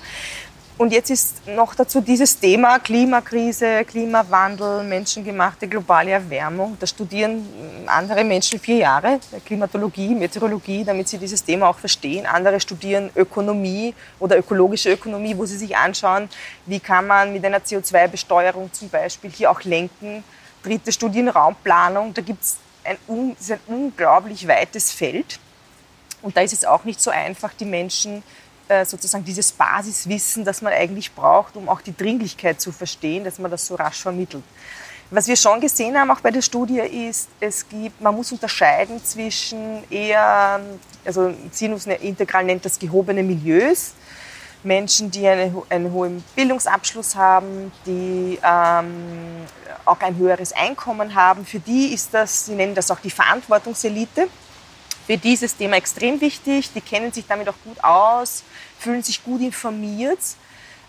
Und 0.79 0.93
jetzt 0.93 1.09
ist 1.09 1.47
noch 1.47 1.75
dazu 1.75 2.03
dieses 2.03 2.39
Thema 2.39 2.79
Klimakrise, 2.79 3.83
Klimawandel, 3.87 4.85
menschengemachte 4.85 5.67
globale 5.67 6.11
Erwärmung. 6.11 6.77
Da 6.79 6.87
studieren 6.87 7.49
andere 7.87 8.23
Menschen 8.25 8.61
vier 8.61 8.77
Jahre 8.77 9.19
Klimatologie, 9.47 10.15
Meteorologie, 10.15 10.85
damit 10.85 11.09
sie 11.09 11.17
dieses 11.17 11.43
Thema 11.43 11.71
auch 11.71 11.79
verstehen. 11.79 12.27
Andere 12.27 12.61
studieren 12.61 13.09
Ökonomie 13.17 13.95
oder 14.19 14.37
ökologische 14.37 14.93
Ökonomie, 14.93 15.35
wo 15.35 15.47
sie 15.47 15.57
sich 15.57 15.75
anschauen, 15.75 16.29
wie 16.67 16.79
kann 16.79 17.07
man 17.07 17.33
mit 17.33 17.43
einer 17.43 17.61
CO2-Besteuerung 17.61 18.71
zum 18.71 18.91
Beispiel 18.91 19.31
hier 19.31 19.51
auch 19.51 19.63
lenken. 19.63 20.25
Dritte 20.63 20.93
Studien 20.93 21.31
Raumplanung. 21.31 22.13
Da 22.13 22.21
gibt 22.21 22.45
es 22.45 22.59
ein, 22.85 22.99
ein 23.09 23.61
unglaublich 23.67 24.47
weites 24.47 24.93
Feld. 24.93 25.39
Und 26.21 26.37
da 26.37 26.43
ist 26.43 26.53
es 26.53 26.67
auch 26.67 26.85
nicht 26.85 27.01
so 27.01 27.11
einfach, 27.11 27.55
die 27.55 27.65
Menschen 27.65 28.23
sozusagen 28.85 29.25
dieses 29.25 29.53
Basiswissen, 29.53 30.45
das 30.45 30.63
man 30.63 30.73
eigentlich 30.73 31.13
braucht, 31.13 31.57
um 31.57 31.69
auch 31.69 31.81
die 31.81 31.97
Dringlichkeit 31.97 32.61
zu 32.61 32.73
verstehen, 32.73 33.25
dass 33.25 33.39
man 33.39 33.51
das 33.51 33.67
so 33.67 33.75
rasch 33.77 34.03
vermittelt. 34.03 34.45
Was 35.09 35.29
wir 35.29 35.37
schon 35.37 35.61
gesehen 35.61 35.97
haben, 35.97 36.11
auch 36.11 36.21
bei 36.21 36.33
der 36.33 36.43
Studie, 36.43 36.81
ist, 36.81 37.29
es 37.39 37.69
gibt, 37.69 38.01
man 38.01 38.13
muss 38.15 38.33
unterscheiden 38.33 39.03
zwischen 39.05 39.89
eher, 39.89 40.61
also 41.05 41.33
Sinus 41.53 41.87
Integral 41.87 42.43
nennt 42.43 42.65
das 42.65 42.77
gehobene 42.77 43.23
Milieus, 43.23 43.93
Menschen, 44.65 45.09
die 45.13 45.25
eine, 45.29 45.63
einen 45.69 45.93
hohen 45.93 46.25
Bildungsabschluss 46.35 47.15
haben, 47.15 47.71
die 47.87 48.37
ähm, 48.43 49.47
auch 49.85 50.01
ein 50.01 50.17
höheres 50.17 50.53
Einkommen 50.53 51.15
haben. 51.15 51.47
Für 51.47 51.61
die 51.61 51.95
ist 51.95 52.13
das, 52.13 52.47
sie 52.47 52.55
nennen 52.55 52.75
das 52.75 52.91
auch 52.91 52.99
die 52.99 53.11
Verantwortungselite 53.11 54.27
für 55.07 55.17
dieses 55.17 55.57
Thema 55.57 55.77
extrem 55.77 56.21
wichtig. 56.21 56.73
Die 56.73 56.81
kennen 56.81 57.13
sich 57.13 57.27
damit 57.27 57.49
auch 57.49 57.55
gut 57.65 57.83
aus, 57.83 58.43
fühlen 58.79 59.03
sich 59.03 59.23
gut 59.23 59.41
informiert, 59.41 60.19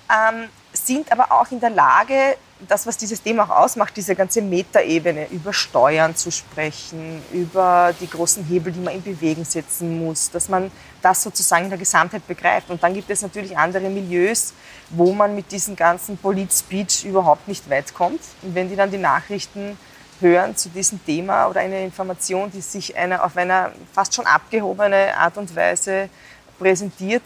ähm, 0.10 0.50
sind 0.74 1.12
aber 1.12 1.32
auch 1.32 1.52
in 1.52 1.60
der 1.60 1.70
Lage, 1.70 2.38
das, 2.68 2.88
was 2.88 2.98
dieses 2.98 3.22
Thema 3.22 3.44
auch 3.44 3.64
ausmacht, 3.64 3.96
diese 3.96 4.16
ganze 4.16 4.42
Metaebene, 4.42 5.28
über 5.30 5.54
Steuern 5.54 6.16
zu 6.16 6.32
sprechen, 6.32 7.22
über 7.32 7.94
die 8.00 8.10
großen 8.10 8.44
Hebel, 8.46 8.74
die 8.74 8.80
man 8.80 8.96
in 8.96 9.04
Bewegung 9.04 9.46
setzen 9.46 10.04
muss, 10.04 10.32
dass 10.32 10.50
man 10.50 10.72
das 11.02 11.22
sozusagen 11.22 11.66
in 11.66 11.70
der 11.70 11.78
Gesamtheit 11.78 12.26
begreift. 12.28 12.72
Und 12.72 12.82
dann 12.82 12.96
gibt 12.96 13.10
es 13.12 13.22
natürlich 13.22 13.56
andere 13.56 13.90
Milieus, 13.90 14.54
wo 14.90 15.14
man 15.14 15.36
mit 15.36 15.52
diesem 15.52 15.76
ganzen 15.76 16.18
Polit-Speech 16.18 17.06
überhaupt 17.06 17.48
nicht 17.48 17.70
weit 17.70 17.94
kommt. 17.94 18.22
Und 18.42 18.56
wenn 18.56 18.70
die 18.70 18.76
dann 18.76 18.90
die 18.90 18.98
Nachrichten 18.98 19.78
hören 20.20 20.56
zu 20.56 20.70
diesem 20.70 21.04
Thema 21.06 21.48
oder 21.48 21.62
eine 21.62 21.84
Information, 21.84 22.52
die 22.52 22.62
sich 22.62 22.96
einer 22.96 23.24
auf 23.24 23.38
einer 23.38 23.72
fast 23.94 24.16
schon 24.16 24.26
abgehobene 24.26 25.16
Art 25.18 25.38
und 25.38 25.56
Weise 25.56 26.10
präsentiert, 26.58 27.24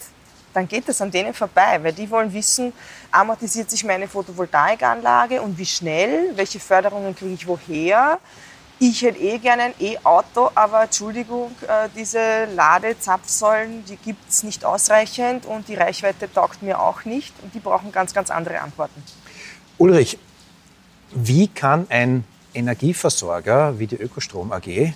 dann 0.52 0.68
geht 0.68 0.88
das 0.88 1.00
an 1.00 1.10
denen 1.10 1.32
vorbei, 1.32 1.78
weil 1.82 1.92
die 1.92 2.10
wollen 2.10 2.32
wissen, 2.32 2.72
amortisiert 3.10 3.70
sich 3.70 3.84
meine 3.84 4.06
Photovoltaikanlage 4.06 5.40
und 5.40 5.56
wie 5.56 5.66
schnell, 5.66 6.36
welche 6.36 6.60
Förderungen 6.60 7.16
kriege 7.16 7.34
ich 7.34 7.46
woher. 7.46 8.18
Ich 8.78 9.02
hätte 9.02 9.20
eh 9.20 9.38
gerne 9.38 9.62
ein 9.62 9.74
E-Auto, 9.78 10.50
aber 10.54 10.82
Entschuldigung, 10.82 11.52
äh, 11.62 11.88
diese 11.94 12.46
Ladezapfsäulen, 12.56 13.84
die 13.84 13.96
gibt 13.96 14.28
es 14.28 14.42
nicht 14.42 14.64
ausreichend 14.64 15.46
und 15.46 15.68
die 15.68 15.76
Reichweite 15.76 16.30
taugt 16.30 16.62
mir 16.62 16.80
auch 16.80 17.04
nicht 17.04 17.32
und 17.42 17.54
die 17.54 17.60
brauchen 17.60 17.92
ganz, 17.92 18.12
ganz 18.12 18.28
andere 18.30 18.60
Antworten. 18.60 19.02
Ulrich, 19.78 20.18
wie 21.12 21.46
kann 21.46 21.86
ein 21.90 22.24
Energieversorger 22.54 23.78
wie 23.78 23.86
die 23.86 23.96
Ökostrom 23.96 24.52
AG 24.52 24.92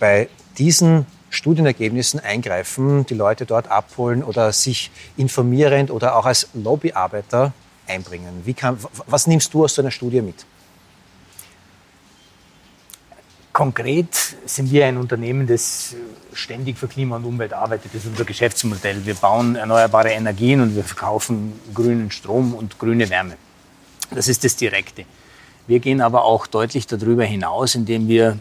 bei 0.00 0.28
diesen 0.58 1.06
Studienergebnissen 1.30 2.20
eingreifen, 2.20 3.06
die 3.06 3.14
Leute 3.14 3.46
dort 3.46 3.68
abholen 3.70 4.22
oder 4.22 4.52
sich 4.52 4.90
informierend 5.16 5.90
oder 5.90 6.16
auch 6.16 6.26
als 6.26 6.48
Lobbyarbeiter 6.52 7.52
einbringen? 7.86 8.44
Kann, 8.56 8.78
was 9.06 9.26
nimmst 9.26 9.54
du 9.54 9.64
aus 9.64 9.74
so 9.74 9.82
einer 9.82 9.90
Studie 9.90 10.20
mit? 10.20 10.44
Konkret 13.52 14.14
sind 14.46 14.70
wir 14.70 14.86
ein 14.86 14.96
Unternehmen, 14.96 15.46
das 15.46 15.94
ständig 16.32 16.78
für 16.78 16.88
Klima 16.88 17.16
und 17.16 17.24
Umwelt 17.24 17.52
arbeitet. 17.52 17.94
Das 17.94 18.04
ist 18.04 18.10
unser 18.10 18.24
Geschäftsmodell. 18.24 19.04
Wir 19.04 19.14
bauen 19.14 19.56
erneuerbare 19.56 20.10
Energien 20.10 20.62
und 20.62 20.74
wir 20.74 20.84
verkaufen 20.84 21.52
grünen 21.74 22.10
Strom 22.10 22.54
und 22.54 22.78
grüne 22.78 23.10
Wärme. 23.10 23.36
Das 24.10 24.28
ist 24.28 24.42
das 24.44 24.56
Direkte. 24.56 25.04
Wir 25.66 25.78
gehen 25.78 26.00
aber 26.00 26.24
auch 26.24 26.46
deutlich 26.46 26.86
darüber 26.86 27.24
hinaus, 27.24 27.76
indem 27.76 28.08
wir 28.08 28.38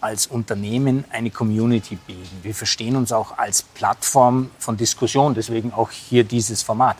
als 0.00 0.26
Unternehmen 0.26 1.04
eine 1.10 1.30
Community 1.30 1.98
bilden. 2.06 2.38
Wir 2.42 2.54
verstehen 2.54 2.96
uns 2.96 3.12
auch 3.12 3.36
als 3.36 3.62
Plattform 3.62 4.50
von 4.58 4.76
Diskussion, 4.76 5.34
deswegen 5.34 5.72
auch 5.72 5.90
hier 5.90 6.24
dieses 6.24 6.62
Format. 6.62 6.96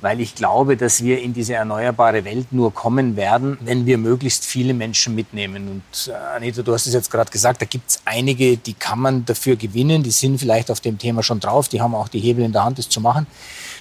Weil 0.00 0.20
ich 0.20 0.36
glaube, 0.36 0.76
dass 0.76 1.02
wir 1.02 1.20
in 1.20 1.34
diese 1.34 1.54
erneuerbare 1.54 2.24
Welt 2.24 2.52
nur 2.52 2.72
kommen 2.72 3.16
werden, 3.16 3.58
wenn 3.62 3.84
wir 3.84 3.98
möglichst 3.98 4.46
viele 4.46 4.72
Menschen 4.72 5.16
mitnehmen. 5.16 5.68
Und 5.68 6.12
äh, 6.12 6.14
Anita, 6.36 6.62
du 6.62 6.72
hast 6.72 6.86
es 6.86 6.94
jetzt 6.94 7.10
gerade 7.10 7.32
gesagt, 7.32 7.60
da 7.60 7.66
gibt 7.66 7.90
es 7.90 8.00
einige, 8.04 8.56
die 8.56 8.74
kann 8.74 9.00
man 9.00 9.24
dafür 9.24 9.56
gewinnen, 9.56 10.04
die 10.04 10.12
sind 10.12 10.38
vielleicht 10.38 10.70
auf 10.70 10.80
dem 10.80 10.98
Thema 10.98 11.24
schon 11.24 11.40
drauf, 11.40 11.68
die 11.68 11.80
haben 11.80 11.96
auch 11.96 12.06
die 12.06 12.20
Hebel 12.20 12.44
in 12.44 12.52
der 12.52 12.64
Hand, 12.64 12.78
das 12.78 12.88
zu 12.88 13.00
machen. 13.00 13.26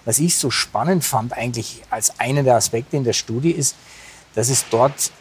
Was 0.05 0.17
ich 0.17 0.35
so 0.35 0.49
spannend 0.49 1.05
fand 1.05 1.33
eigentlich 1.33 1.83
als 1.91 2.19
einer 2.19 2.41
der 2.41 2.55
Aspekte 2.55 2.97
in 2.97 3.03
der 3.03 3.13
Studie 3.13 3.51
ist, 3.51 3.75
dass 4.37 4.49
es 4.49 4.65
dort, 4.69 5.11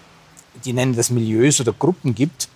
die 0.66 0.74
nennen 0.74 0.94
das 0.94 1.08
Milieus 1.08 1.58
oder 1.58 1.72
Gruppen 1.72 2.14
gibt, 2.14 2.48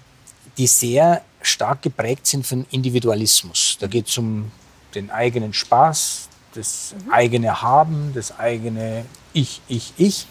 die 0.59 0.67
sehr 0.67 1.23
stark 1.41 1.81
geprägt 1.81 2.27
sind 2.27 2.47
von 2.47 2.67
Individualismus. 2.71 3.79
Da 3.81 3.87
geht 3.87 4.09
es 4.09 4.19
um 4.19 4.53
den 4.95 5.11
eigenen 5.11 5.55
Spaß, 5.55 6.29
das 6.53 6.95
mhm. 6.95 7.13
eigene 7.13 7.63
Haben, 7.63 8.13
das 8.15 8.39
eigene 8.39 9.07
Ich, 9.33 9.63
Ich, 9.69 9.95
Ich. 9.97 10.27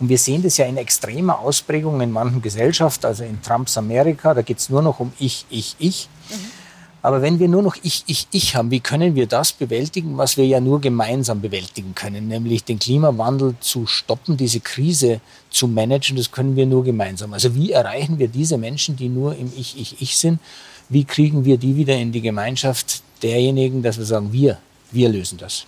Und 0.00 0.08
wir 0.08 0.18
sehen 0.18 0.42
das 0.42 0.56
ja 0.56 0.66
in 0.66 0.76
extremer 0.76 1.38
Ausprägung 1.38 2.00
in 2.00 2.10
manchen 2.10 2.42
Gesellschaften, 2.42 3.06
also 3.06 3.22
in 3.22 3.40
Trumps 3.40 3.78
Amerika, 3.78 4.34
da 4.34 4.42
geht 4.42 4.58
es 4.58 4.70
nur 4.70 4.82
noch 4.82 4.98
um 4.98 5.12
Ich, 5.20 5.46
Ich, 5.50 5.76
Ich. 5.78 6.08
Mhm. 6.30 6.59
Aber 7.02 7.22
wenn 7.22 7.38
wir 7.38 7.48
nur 7.48 7.62
noch 7.62 7.76
Ich, 7.82 8.04
Ich, 8.06 8.26
Ich 8.30 8.56
haben, 8.56 8.70
wie 8.70 8.80
können 8.80 9.14
wir 9.14 9.26
das 9.26 9.52
bewältigen, 9.52 10.18
was 10.18 10.36
wir 10.36 10.46
ja 10.46 10.60
nur 10.60 10.80
gemeinsam 10.80 11.40
bewältigen 11.40 11.94
können, 11.94 12.28
nämlich 12.28 12.64
den 12.64 12.78
Klimawandel 12.78 13.54
zu 13.60 13.86
stoppen, 13.86 14.36
diese 14.36 14.60
Krise 14.60 15.20
zu 15.50 15.66
managen, 15.66 16.16
das 16.16 16.30
können 16.30 16.56
wir 16.56 16.66
nur 16.66 16.84
gemeinsam. 16.84 17.32
Also 17.32 17.54
wie 17.54 17.72
erreichen 17.72 18.18
wir 18.18 18.28
diese 18.28 18.58
Menschen, 18.58 18.96
die 18.96 19.08
nur 19.08 19.34
im 19.36 19.50
Ich, 19.56 19.80
Ich, 19.80 20.02
Ich 20.02 20.18
sind, 20.18 20.40
wie 20.88 21.04
kriegen 21.04 21.44
wir 21.44 21.56
die 21.56 21.76
wieder 21.76 21.94
in 21.94 22.12
die 22.12 22.20
Gemeinschaft 22.20 23.02
derjenigen, 23.22 23.82
dass 23.82 23.96
wir 23.96 24.04
sagen, 24.04 24.32
wir, 24.32 24.58
wir 24.90 25.08
lösen 25.08 25.38
das? 25.38 25.66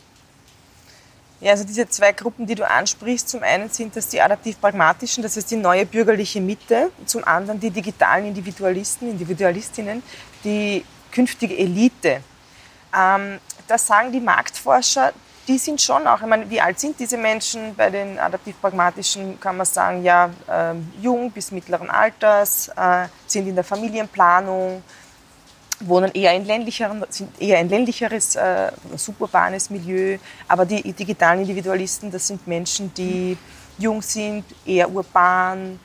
Ja, 1.41 1.53
also 1.53 1.65
diese 1.65 1.89
zwei 1.89 2.13
Gruppen, 2.13 2.47
die 2.47 2.55
du 2.55 2.69
ansprichst, 2.69 3.29
zum 3.29 3.43
einen 3.43 3.69
sind 3.69 3.97
das 3.97 4.09
die 4.09 4.21
adaptiv-pragmatischen, 4.21 5.25
das 5.25 5.37
ist 5.37 5.51
die 5.51 5.57
neue 5.57 5.87
bürgerliche 5.87 6.41
Mitte, 6.41 6.91
zum 7.05 7.25
anderen 7.25 7.59
die 7.59 7.71
digitalen 7.71 8.27
Individualisten, 8.27 9.11
Individualistinnen, 9.11 10.05
die 10.45 10.85
künftige 11.13 11.57
Elite. 11.57 12.23
Ähm, 12.97 13.39
das 13.69 13.87
sagen 13.87 14.11
die 14.13 14.21
Marktforscher, 14.21 15.13
die 15.49 15.59
sind 15.59 15.81
schon 15.81 16.07
auch, 16.07 16.21
ich 16.21 16.27
meine, 16.27 16.49
wie 16.49 16.61
alt 16.61 16.79
sind 16.79 16.99
diese 16.99 17.17
Menschen? 17.17 17.75
Bei 17.75 17.91
den 17.91 18.19
adaptiv-pragmatischen 18.19 19.41
kann 19.41 19.57
man 19.57 19.67
sagen, 19.67 20.03
ja, 20.05 20.31
äh, 20.49 20.75
jung 21.01 21.31
bis 21.31 21.51
mittleren 21.51 21.91
Alters, 21.91 22.69
äh, 22.69 23.07
sind 23.27 23.49
in 23.49 23.55
der 23.55 23.65
Familienplanung, 23.65 24.83
wohnen 25.81 26.13
eher 26.13 26.35
in 26.35 26.45
ländlicheren, 26.45 27.05
sind 27.09 27.41
eher 27.41 27.59
ein 27.59 27.69
ländlicheres, 27.69 28.37
äh, 28.37 28.71
suburbanes 28.97 29.69
Milieu. 29.71 30.19
Aber 30.47 30.65
die 30.65 30.93
digitalen 30.93 31.41
Individualisten, 31.41 32.11
das 32.11 32.29
sind 32.29 32.47
Menschen, 32.47 32.95
die 32.95 33.37
jung 33.79 34.01
sind, 34.01 34.45
eher 34.65 34.89
urban, 34.91 35.81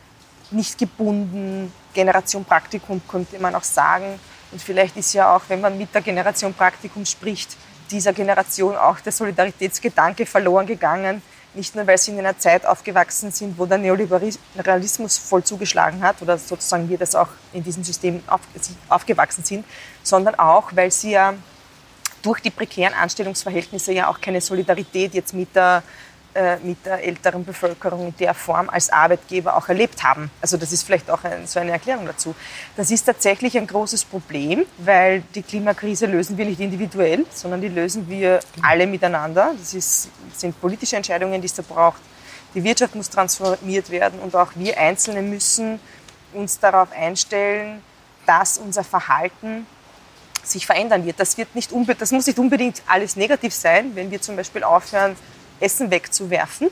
nicht 0.51 0.77
gebunden, 0.77 1.73
Generation 1.93 2.45
Praktikum 2.45 3.01
könnte 3.07 3.39
man 3.39 3.55
auch 3.55 3.63
sagen. 3.63 4.19
Und 4.51 4.61
vielleicht 4.61 4.95
ist 4.97 5.13
ja 5.13 5.35
auch, 5.35 5.41
wenn 5.47 5.61
man 5.61 5.77
mit 5.77 5.93
der 5.93 6.01
Generation 6.01 6.53
Praktikum 6.53 7.05
spricht, 7.05 7.57
dieser 7.91 8.13
Generation 8.13 8.75
auch 8.75 8.99
der 8.99 9.11
Solidaritätsgedanke 9.11 10.25
verloren 10.25 10.65
gegangen. 10.65 11.21
Nicht 11.53 11.75
nur, 11.75 11.87
weil 11.87 11.97
sie 11.97 12.11
in 12.11 12.19
einer 12.19 12.37
Zeit 12.37 12.65
aufgewachsen 12.65 13.31
sind, 13.31 13.57
wo 13.57 13.65
der 13.65 13.77
Neoliberalismus 13.77 15.17
voll 15.17 15.43
zugeschlagen 15.43 16.01
hat 16.03 16.21
oder 16.21 16.37
sozusagen 16.37 16.87
wir 16.87 16.97
das 16.97 17.15
auch 17.15 17.29
in 17.53 17.63
diesem 17.63 17.83
System 17.83 18.21
auf, 18.27 18.41
aufgewachsen 18.89 19.43
sind, 19.43 19.65
sondern 20.03 20.35
auch, 20.35 20.71
weil 20.75 20.91
sie 20.91 21.11
ja 21.11 21.33
durch 22.21 22.41
die 22.41 22.49
prekären 22.49 22.93
Anstellungsverhältnisse 22.93 23.93
ja 23.93 24.09
auch 24.09 24.19
keine 24.19 24.41
Solidarität 24.41 25.13
jetzt 25.13 25.33
mit 25.33 25.55
der 25.55 25.81
äh, 26.37 26.57
mit 26.61 26.85
der 26.85 27.03
älteren 27.03 27.43
Bevölkerung 27.43 28.09
in 28.09 28.17
der 28.17 28.35
Form 28.35 28.69
als 28.69 28.91
Arbeitgeber 28.91 29.57
auch 29.57 29.69
erlebt 29.69 30.03
haben. 30.03 30.29
Also 30.39 30.55
das 30.55 30.71
ist 30.71 30.83
vielleicht 30.83 31.09
auch 31.09 31.23
ein, 31.23 31.47
so 31.47 31.59
eine 31.59 31.71
Erklärung 31.71 32.05
dazu. 32.05 32.35
Das 32.75 32.91
ist 32.91 33.05
tatsächlich 33.05 33.57
ein 33.57 33.65
großes 33.65 34.05
Problem, 34.05 34.63
weil 34.77 35.23
die 35.33 35.41
Klimakrise 35.41 36.05
lösen 36.05 36.37
wir 36.37 36.45
nicht 36.45 36.59
individuell, 36.59 37.25
sondern 37.33 37.61
die 37.61 37.69
lösen 37.69 38.07
wir 38.07 38.39
alle 38.61 38.85
miteinander. 38.85 39.55
Das 39.57 39.73
ist, 39.73 40.09
sind 40.35 40.61
politische 40.61 40.95
Entscheidungen, 40.95 41.41
die 41.41 41.47
es 41.47 41.55
da 41.55 41.63
braucht. 41.67 42.03
Die 42.53 42.63
Wirtschaft 42.63 42.93
muss 42.93 43.09
transformiert 43.09 43.89
werden 43.89 44.19
und 44.19 44.35
auch 44.35 44.51
wir 44.53 44.77
Einzelne 44.77 45.23
müssen 45.23 45.79
uns 46.33 46.59
darauf 46.59 46.91
einstellen, 46.91 47.81
dass 48.27 48.59
unser 48.59 48.83
Verhalten 48.83 49.65
sich 50.43 50.67
verändern 50.67 51.03
wird. 51.03 51.19
Das, 51.19 51.35
wird 51.39 51.55
nicht 51.55 51.71
das 51.99 52.11
muss 52.11 52.27
nicht 52.27 52.37
unbedingt 52.37 52.83
alles 52.85 53.15
negativ 53.15 53.55
sein, 53.55 53.95
wenn 53.95 54.11
wir 54.11 54.21
zum 54.21 54.35
Beispiel 54.35 54.63
aufhören, 54.63 55.15
Essen 55.59 55.89
wegzuwerfen. 55.91 56.69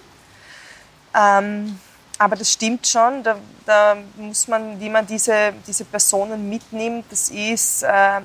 Ähm, 1.15 1.79
aber 2.17 2.35
das 2.35 2.51
stimmt 2.51 2.87
schon, 2.87 3.23
da, 3.23 3.37
da, 3.65 3.97
muss 4.17 4.47
man, 4.47 4.79
wie 4.79 4.89
man 4.89 5.05
diese, 5.05 5.53
diese 5.67 5.83
Personen 5.83 6.49
mitnimmt, 6.49 7.05
das 7.09 7.29
ist 7.29 7.83
äh, 7.83 8.21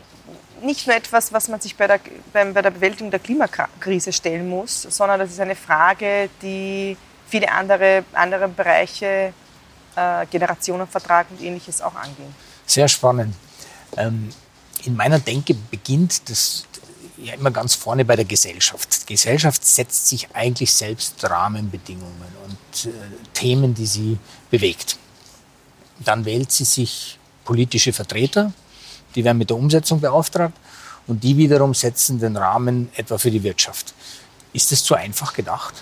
nicht 0.62 0.86
nur 0.86 0.94
etwas, 0.94 1.32
was 1.32 1.48
man 1.48 1.60
sich 1.60 1.76
bei 1.76 1.86
der, 1.86 2.00
bei, 2.32 2.44
bei 2.44 2.62
der 2.62 2.70
Bewältigung 2.70 3.10
der 3.10 3.20
Klimakrise 3.20 4.12
stellen 4.12 4.48
muss, 4.48 4.82
sondern 4.82 5.18
das 5.18 5.30
ist 5.30 5.40
eine 5.40 5.56
Frage, 5.56 6.30
die 6.40 6.96
viele 7.26 7.50
andere, 7.50 8.04
andere 8.12 8.48
Bereiche, 8.48 9.32
äh, 9.96 10.26
Generationenvertrag 10.26 11.26
und 11.30 11.42
ähnliches 11.42 11.80
auch 11.80 11.94
angehen. 11.94 12.34
Sehr 12.66 12.86
spannend. 12.86 13.34
Ähm, 13.96 14.30
in 14.84 14.96
meiner 14.96 15.18
Denke 15.18 15.54
beginnt 15.54 16.28
das, 16.30 16.64
ja 17.22 17.34
immer 17.34 17.50
ganz 17.50 17.74
vorne 17.74 18.04
bei 18.04 18.16
der 18.16 18.24
Gesellschaft. 18.24 19.08
Die 19.08 19.14
Gesellschaft 19.14 19.64
setzt 19.64 20.08
sich 20.08 20.28
eigentlich 20.34 20.72
selbst 20.72 21.22
Rahmenbedingungen 21.22 22.32
und 22.44 22.86
äh, 22.86 22.92
Themen, 23.34 23.74
die 23.74 23.86
sie 23.86 24.18
bewegt. 24.50 24.98
Dann 25.98 26.24
wählt 26.24 26.50
sie 26.50 26.64
sich 26.64 27.18
politische 27.44 27.92
Vertreter, 27.92 28.52
die 29.14 29.24
werden 29.24 29.38
mit 29.38 29.50
der 29.50 29.56
Umsetzung 29.56 30.00
beauftragt 30.00 30.54
und 31.06 31.22
die 31.22 31.36
wiederum 31.36 31.74
setzen 31.74 32.18
den 32.20 32.36
Rahmen 32.36 32.90
etwa 32.94 33.18
für 33.18 33.30
die 33.30 33.42
Wirtschaft. 33.42 33.92
Ist 34.52 34.72
das 34.72 34.82
zu 34.84 34.94
einfach 34.94 35.32
gedacht? 35.32 35.74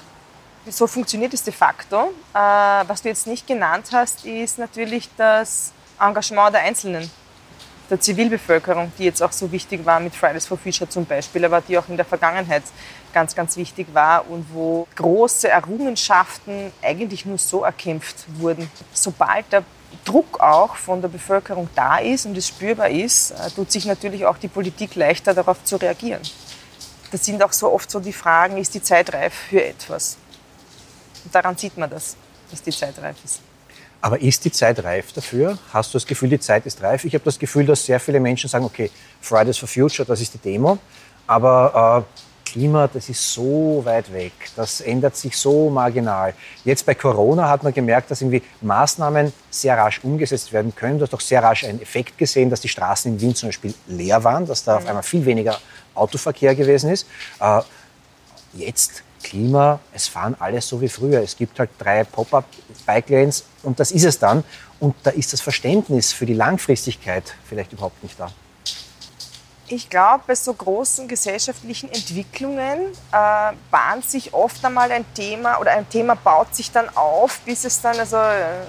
So 0.68 0.86
funktioniert 0.86 1.32
es 1.32 1.42
de 1.42 1.52
facto. 1.52 2.12
Äh, 2.34 2.38
was 2.38 3.02
du 3.02 3.08
jetzt 3.08 3.26
nicht 3.26 3.46
genannt 3.46 3.86
hast, 3.92 4.24
ist 4.24 4.58
natürlich 4.58 5.08
das 5.16 5.72
Engagement 5.98 6.54
der 6.54 6.62
Einzelnen. 6.62 7.10
Der 7.90 8.00
Zivilbevölkerung, 8.00 8.92
die 8.98 9.04
jetzt 9.04 9.22
auch 9.22 9.32
so 9.32 9.50
wichtig 9.50 9.84
war 9.86 9.98
mit 10.00 10.14
Fridays 10.14 10.46
for 10.46 10.58
Future 10.58 10.88
zum 10.88 11.06
Beispiel, 11.06 11.44
aber 11.44 11.60
die 11.60 11.78
auch 11.78 11.88
in 11.88 11.96
der 11.96 12.04
Vergangenheit 12.04 12.64
ganz, 13.12 13.34
ganz 13.34 13.56
wichtig 13.56 13.86
war 13.92 14.28
und 14.28 14.46
wo 14.52 14.86
große 14.96 15.48
Errungenschaften 15.48 16.72
eigentlich 16.82 17.24
nur 17.24 17.38
so 17.38 17.64
erkämpft 17.64 18.26
wurden. 18.38 18.70
Sobald 18.92 19.50
der 19.52 19.64
Druck 20.04 20.40
auch 20.40 20.76
von 20.76 21.00
der 21.00 21.08
Bevölkerung 21.08 21.68
da 21.74 21.98
ist 21.98 22.26
und 22.26 22.36
es 22.36 22.48
spürbar 22.48 22.90
ist, 22.90 23.30
äh, 23.30 23.50
tut 23.50 23.72
sich 23.72 23.86
natürlich 23.86 24.26
auch 24.26 24.36
die 24.36 24.48
Politik 24.48 24.94
leichter 24.94 25.32
darauf 25.32 25.64
zu 25.64 25.76
reagieren. 25.76 26.20
Das 27.10 27.24
sind 27.24 27.42
auch 27.42 27.52
so 27.52 27.72
oft 27.72 27.90
so 27.90 28.00
die 28.00 28.12
Fragen, 28.12 28.58
ist 28.58 28.74
die 28.74 28.82
Zeit 28.82 29.12
reif 29.14 29.32
für 29.48 29.64
etwas? 29.64 30.18
Und 31.24 31.34
daran 31.34 31.56
sieht 31.56 31.76
man 31.78 31.88
das, 31.88 32.16
dass 32.50 32.62
die 32.62 32.70
Zeit 32.70 32.98
reif 32.98 33.16
ist. 33.24 33.40
Aber 34.00 34.20
ist 34.20 34.44
die 34.44 34.52
Zeit 34.52 34.82
reif 34.84 35.12
dafür? 35.12 35.58
Hast 35.72 35.92
du 35.92 35.96
das 35.96 36.06
Gefühl, 36.06 36.28
die 36.28 36.38
Zeit 36.38 36.66
ist 36.66 36.82
reif? 36.82 37.04
Ich 37.04 37.14
habe 37.14 37.24
das 37.24 37.38
Gefühl, 37.38 37.66
dass 37.66 37.84
sehr 37.84 37.98
viele 37.98 38.20
Menschen 38.20 38.48
sagen, 38.48 38.64
okay, 38.64 38.90
Fridays 39.20 39.58
for 39.58 39.68
Future, 39.68 40.06
das 40.06 40.20
ist 40.20 40.34
die 40.34 40.38
Demo. 40.38 40.78
Aber 41.26 42.06
äh, 42.06 42.20
Klima, 42.50 42.88
das 42.88 43.08
ist 43.08 43.32
so 43.32 43.82
weit 43.84 44.10
weg. 44.12 44.32
Das 44.56 44.80
ändert 44.80 45.16
sich 45.16 45.36
so 45.36 45.68
marginal. 45.68 46.32
Jetzt 46.64 46.86
bei 46.86 46.94
Corona 46.94 47.48
hat 47.48 47.62
man 47.62 47.74
gemerkt, 47.74 48.10
dass 48.10 48.22
irgendwie 48.22 48.42
Maßnahmen 48.62 49.32
sehr 49.50 49.76
rasch 49.76 50.02
umgesetzt 50.02 50.52
werden 50.52 50.74
können. 50.74 50.98
Du 50.98 51.02
hast 51.02 51.12
doch 51.12 51.20
sehr 51.20 51.42
rasch 51.42 51.64
einen 51.64 51.82
Effekt 51.82 52.16
gesehen, 52.16 52.48
dass 52.48 52.60
die 52.60 52.68
Straßen 52.68 53.12
in 53.12 53.20
Wien 53.20 53.34
zum 53.34 53.48
Beispiel 53.48 53.74
leer 53.86 54.22
waren, 54.24 54.46
dass 54.46 54.64
da 54.64 54.72
mhm. 54.72 54.78
auf 54.78 54.86
einmal 54.86 55.02
viel 55.02 55.26
weniger 55.26 55.58
Autoverkehr 55.94 56.54
gewesen 56.54 56.90
ist. 56.90 57.06
Äh, 57.40 57.60
jetzt 58.54 59.02
Klima, 59.22 59.80
es 59.92 60.08
fahren 60.08 60.36
alle 60.38 60.60
so 60.60 60.80
wie 60.80 60.88
früher. 60.88 61.20
Es 61.20 61.36
gibt 61.36 61.58
halt 61.58 61.70
drei 61.78 62.04
Pop-up-Bike-Lanes 62.04 63.44
und 63.62 63.80
das 63.80 63.90
ist 63.90 64.04
es 64.04 64.18
dann. 64.18 64.44
Und 64.80 64.94
da 65.02 65.10
ist 65.10 65.32
das 65.32 65.40
Verständnis 65.40 66.12
für 66.12 66.26
die 66.26 66.34
Langfristigkeit 66.34 67.34
vielleicht 67.48 67.72
überhaupt 67.72 68.02
nicht 68.02 68.18
da. 68.18 68.30
Ich 69.70 69.90
glaube, 69.90 70.24
bei 70.26 70.34
so 70.34 70.54
großen 70.54 71.08
gesellschaftlichen 71.08 71.90
Entwicklungen 71.92 72.86
äh, 73.12 73.52
bahnt 73.70 74.08
sich 74.08 74.32
oft 74.32 74.64
einmal 74.64 74.90
ein 74.90 75.04
Thema 75.12 75.58
oder 75.60 75.72
ein 75.72 75.88
Thema 75.90 76.14
baut 76.14 76.54
sich 76.54 76.70
dann 76.70 76.88
auf, 76.96 77.40
bis 77.40 77.66
es 77.66 77.80
dann 77.82 77.98
also 77.98 78.16
äh, 78.16 78.64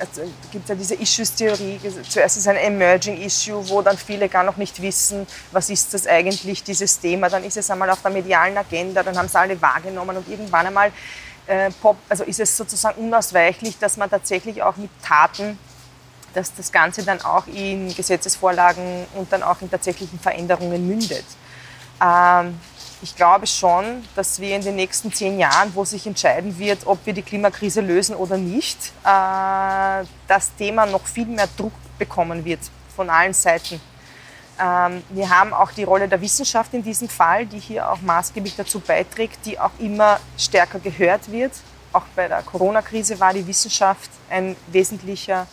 also 0.00 0.22
gibt 0.50 0.68
ja 0.68 0.74
diese 0.74 0.94
Issues-Theorie. 0.94 1.78
Zuerst 2.08 2.38
ist 2.38 2.48
ein 2.48 2.56
Emerging 2.56 3.20
Issue, 3.20 3.68
wo 3.68 3.82
dann 3.82 3.98
viele 3.98 4.28
gar 4.28 4.42
noch 4.42 4.56
nicht 4.56 4.80
wissen, 4.80 5.26
was 5.52 5.68
ist 5.68 5.92
das 5.92 6.06
eigentlich, 6.06 6.62
dieses 6.62 6.98
Thema. 6.98 7.28
Dann 7.28 7.44
ist 7.44 7.56
es 7.56 7.70
einmal 7.70 7.90
auf 7.90 8.00
der 8.02 8.10
medialen 8.10 8.56
Agenda, 8.56 9.02
dann 9.02 9.16
haben 9.16 9.26
es 9.26 9.36
alle 9.36 9.60
wahrgenommen 9.60 10.16
und 10.16 10.28
irgendwann 10.28 10.66
einmal 10.66 10.92
äh, 11.46 11.70
pop, 11.82 11.96
also 12.08 12.24
ist 12.24 12.40
es 12.40 12.56
sozusagen 12.56 13.00
unausweichlich, 13.04 13.78
dass 13.78 13.96
man 13.96 14.10
tatsächlich 14.10 14.62
auch 14.62 14.76
mit 14.76 14.90
Taten, 15.02 15.58
dass 16.34 16.54
das 16.54 16.70
Ganze 16.70 17.02
dann 17.02 17.20
auch 17.22 17.46
in 17.46 17.94
Gesetzesvorlagen 17.94 19.06
und 19.14 19.32
dann 19.32 19.42
auch 19.42 19.60
in 19.60 19.70
tatsächlichen 19.70 20.18
Veränderungen 20.18 20.86
mündet. 20.86 21.24
Ähm, 22.02 22.58
ich 23.02 23.16
glaube 23.16 23.46
schon, 23.46 24.04
dass 24.14 24.40
wir 24.40 24.54
in 24.54 24.62
den 24.62 24.76
nächsten 24.76 25.12
zehn 25.12 25.38
Jahren, 25.38 25.74
wo 25.74 25.84
sich 25.84 26.06
entscheiden 26.06 26.58
wird, 26.58 26.86
ob 26.86 27.04
wir 27.06 27.14
die 27.14 27.22
Klimakrise 27.22 27.80
lösen 27.80 28.14
oder 28.14 28.36
nicht, 28.36 28.92
äh, 29.04 30.04
das 30.28 30.54
Thema 30.58 30.84
noch 30.86 31.06
viel 31.06 31.26
mehr 31.26 31.48
Druck 31.56 31.72
bekommen 31.98 32.44
wird 32.44 32.60
von 32.94 33.08
allen 33.08 33.32
Seiten. 33.32 33.80
Ähm, 34.58 35.02
wir 35.10 35.30
haben 35.30 35.52
auch 35.52 35.72
die 35.72 35.84
Rolle 35.84 36.08
der 36.08 36.20
Wissenschaft 36.20 36.74
in 36.74 36.82
diesem 36.82 37.08
Fall, 37.08 37.46
die 37.46 37.58
hier 37.58 37.90
auch 37.90 38.00
maßgeblich 38.00 38.56
dazu 38.56 38.80
beiträgt, 38.80 39.44
die 39.46 39.58
auch 39.58 39.70
immer 39.78 40.18
stärker 40.36 40.78
gehört 40.78 41.30
wird. 41.30 41.52
Auch 41.92 42.04
bei 42.14 42.28
der 42.28 42.42
Corona-Krise 42.42 43.18
war 43.18 43.32
die 43.32 43.46
Wissenschaft 43.46 44.10
ein 44.28 44.56
wesentlicher 44.68 45.46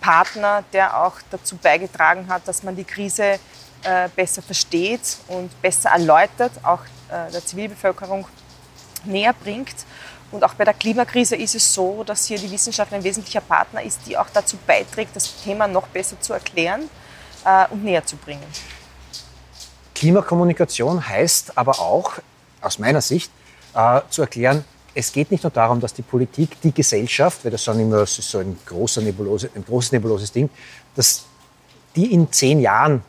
Partner, 0.00 0.64
der 0.72 1.02
auch 1.02 1.14
dazu 1.30 1.56
beigetragen 1.56 2.26
hat, 2.28 2.46
dass 2.48 2.62
man 2.62 2.74
die 2.74 2.84
Krise 2.84 3.38
äh, 3.82 4.08
besser 4.14 4.42
versteht 4.42 5.18
und 5.28 5.50
besser 5.62 5.90
erläutert, 5.90 6.52
auch 6.62 6.80
äh, 7.08 7.30
der 7.30 7.44
Zivilbevölkerung 7.44 8.26
näher 9.04 9.32
bringt. 9.32 9.76
Und 10.32 10.44
auch 10.44 10.54
bei 10.54 10.64
der 10.64 10.74
Klimakrise 10.74 11.36
ist 11.36 11.54
es 11.54 11.74
so, 11.74 12.04
dass 12.04 12.26
hier 12.26 12.38
die 12.38 12.50
Wissenschaft 12.50 12.92
ein 12.92 13.02
wesentlicher 13.02 13.40
Partner 13.40 13.82
ist, 13.82 14.00
die 14.06 14.16
auch 14.16 14.28
dazu 14.32 14.56
beiträgt, 14.66 15.16
das 15.16 15.42
Thema 15.42 15.66
noch 15.66 15.88
besser 15.88 16.20
zu 16.20 16.32
erklären 16.32 16.88
äh, 17.44 17.66
und 17.70 17.84
näher 17.84 18.04
zu 18.04 18.16
bringen. 18.16 18.44
Klimakommunikation 19.94 21.06
heißt 21.06 21.58
aber 21.58 21.78
auch, 21.78 22.12
aus 22.60 22.78
meiner 22.78 23.00
Sicht, 23.00 23.30
äh, 23.74 24.00
zu 24.10 24.22
erklären, 24.22 24.64
es 24.94 25.12
geht 25.12 25.30
nicht 25.30 25.44
nur 25.44 25.50
darum, 25.50 25.80
dass 25.80 25.94
die 25.94 26.02
Politik, 26.02 26.60
die 26.62 26.72
Gesellschaft, 26.72 27.44
weil 27.44 27.52
das 27.52 27.64
sind 27.64 27.78
immer 27.80 28.04
so 28.06 28.38
ein, 28.38 28.58
großer 28.66 29.02
Nebulose, 29.02 29.50
ein 29.54 29.64
großes 29.64 29.92
nebuloses 29.92 30.32
Ding, 30.32 30.50
dass 30.96 31.24
die 31.94 32.12
in 32.12 32.32
zehn 32.32 32.60
Jahren 32.60 33.02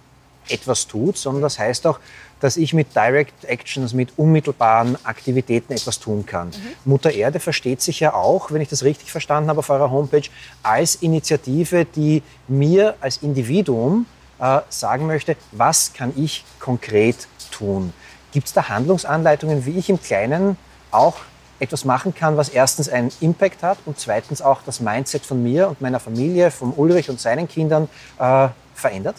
etwas 0.47 0.87
tut, 0.87 1.17
sondern 1.17 1.41
das 1.43 1.57
heißt 1.57 1.87
auch, 1.87 1.99
dass 2.39 2.57
ich 2.57 2.73
mit 2.73 2.95
Direct 2.95 3.45
Actions, 3.45 3.93
mit 3.93 4.13
unmittelbaren 4.17 4.97
Aktivitäten 5.05 5.73
etwas 5.73 5.99
tun 5.99 6.25
kann. 6.25 6.47
Mhm. 6.47 6.53
Mutter 6.85 7.11
Erde 7.11 7.39
versteht 7.39 7.81
sich 7.81 7.99
ja 7.99 8.13
auch, 8.13 8.51
wenn 8.51 8.61
ich 8.61 8.69
das 8.69 8.83
richtig 8.83 9.11
verstanden 9.11 9.49
habe 9.49 9.59
auf 9.59 9.69
eurer 9.69 9.91
Homepage, 9.91 10.27
als 10.63 10.95
Initiative, 10.95 11.85
die 11.85 12.23
mir 12.47 12.95
als 12.99 13.17
Individuum 13.17 14.07
äh, 14.41 14.59
sagen 14.69 15.07
möchte, 15.07 15.37
was 15.51 15.93
kann 15.93 16.13
ich 16.17 16.43
konkret 16.59 17.27
tun. 17.51 17.93
Gibt 18.31 18.47
es 18.47 18.53
da 18.53 18.69
Handlungsanleitungen, 18.69 19.65
wie 19.65 19.77
ich 19.77 19.89
im 19.89 20.01
Kleinen 20.01 20.57
auch 20.89 21.17
etwas 21.59 21.85
machen 21.85 22.15
kann, 22.15 22.37
was 22.37 22.49
erstens 22.49 22.89
einen 22.89 23.11
Impact 23.19 23.61
hat 23.61 23.77
und 23.85 23.99
zweitens 23.99 24.41
auch 24.41 24.61
das 24.65 24.79
Mindset 24.79 25.25
von 25.25 25.41
mir 25.43 25.67
und 25.67 25.79
meiner 25.79 25.99
Familie, 25.99 26.49
von 26.49 26.73
Ulrich 26.73 27.09
und 27.09 27.21
seinen 27.21 27.47
Kindern 27.47 27.87
äh, 28.17 28.47
verändert? 28.73 29.15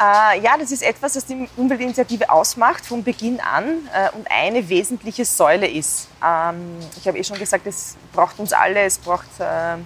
Äh, 0.00 0.40
ja, 0.40 0.56
das 0.58 0.72
ist 0.72 0.82
etwas, 0.82 1.12
das 1.12 1.26
die 1.26 1.46
Umweltinitiative 1.56 2.30
ausmacht 2.30 2.84
von 2.86 3.04
Beginn 3.04 3.38
an 3.38 3.64
äh, 3.94 4.16
und 4.16 4.26
eine 4.30 4.68
wesentliche 4.68 5.24
Säule 5.24 5.68
ist. 5.68 6.08
Ähm, 6.24 6.78
ich 6.96 7.06
habe 7.06 7.18
eh 7.18 7.22
schon 7.22 7.38
gesagt, 7.38 7.66
es 7.66 7.96
braucht 8.12 8.38
uns 8.40 8.52
alle, 8.52 8.80
es 8.80 8.98
braucht 8.98 9.28
äh, 9.38 9.76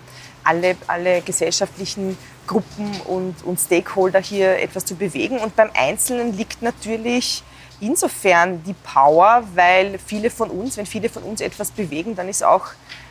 alle, 0.45 0.77
alle 0.87 1.21
gesellschaftlichen 1.21 2.17
Gruppen 2.47 2.91
und, 3.07 3.45
und 3.45 3.59
Stakeholder 3.59 4.21
hier 4.21 4.59
etwas 4.59 4.85
zu 4.85 4.95
bewegen. 4.95 5.39
Und 5.39 5.57
beim 5.57 5.71
Einzelnen 5.75 6.37
liegt 6.37 6.63
natürlich 6.63 7.43
insofern 7.81 8.63
die 8.65 8.75
Power, 8.75 9.45
weil 9.55 9.99
viele 9.99 10.31
von 10.31 10.51
uns, 10.51 10.77
wenn 10.77 10.87
viele 10.87 11.09
von 11.09 11.23
uns 11.23 11.41
etwas 11.41 11.71
bewegen, 11.71 12.15
dann 12.15 12.29
ist 12.29 12.43
auch 12.45 12.67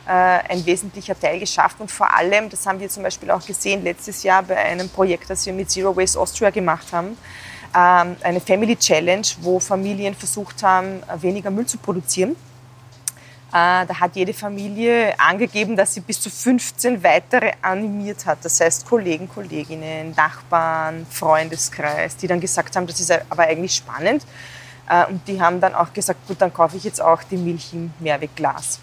äh, 0.06 0.10
ein 0.10 0.64
wesentlicher 0.66 1.18
Teil 1.18 1.38
geschafft. 1.38 1.80
Und 1.80 1.90
vor 1.90 2.12
allem, 2.12 2.50
das 2.50 2.66
haben 2.66 2.80
wir 2.80 2.88
zum 2.88 3.02
Beispiel 3.02 3.30
auch 3.30 3.44
gesehen 3.44 3.84
letztes 3.84 4.22
Jahr 4.22 4.42
bei 4.42 4.56
einem 4.56 4.88
Projekt, 4.88 5.30
das 5.30 5.46
wir 5.46 5.52
mit 5.52 5.70
Zero 5.70 5.96
Waste 5.96 6.18
Austria 6.18 6.50
gemacht 6.50 6.92
haben, 6.92 7.16
ähm, 7.76 8.16
eine 8.22 8.40
Family 8.40 8.76
Challenge, 8.76 9.26
wo 9.40 9.58
Familien 9.60 10.14
versucht 10.14 10.62
haben, 10.62 11.02
weniger 11.20 11.50
Müll 11.50 11.66
zu 11.66 11.78
produzieren. 11.78 12.36
Äh, 13.54 13.86
da 13.86 14.00
hat 14.00 14.16
jede 14.16 14.34
Familie 14.34 15.14
angegeben, 15.16 15.76
dass 15.76 15.94
sie 15.94 16.00
bis 16.00 16.20
zu 16.20 16.28
15 16.28 17.04
weitere 17.04 17.52
animiert 17.62 18.26
hat. 18.26 18.38
Das 18.42 18.58
heißt 18.58 18.84
Kollegen, 18.84 19.28
Kolleginnen, 19.28 20.12
Nachbarn, 20.16 21.06
Freundeskreis, 21.08 22.16
die 22.16 22.26
dann 22.26 22.40
gesagt 22.40 22.74
haben, 22.74 22.88
das 22.88 22.98
ist 22.98 23.12
aber 23.30 23.44
eigentlich 23.44 23.76
spannend. 23.76 24.26
Äh, 24.90 25.06
und 25.06 25.28
die 25.28 25.40
haben 25.40 25.60
dann 25.60 25.72
auch 25.72 25.92
gesagt, 25.92 26.26
gut, 26.26 26.40
dann 26.40 26.52
kaufe 26.52 26.76
ich 26.76 26.82
jetzt 26.82 27.00
auch 27.00 27.22
die 27.22 27.36
Milch 27.36 27.72
im 27.72 27.92
Mehrwegglas. 28.00 28.80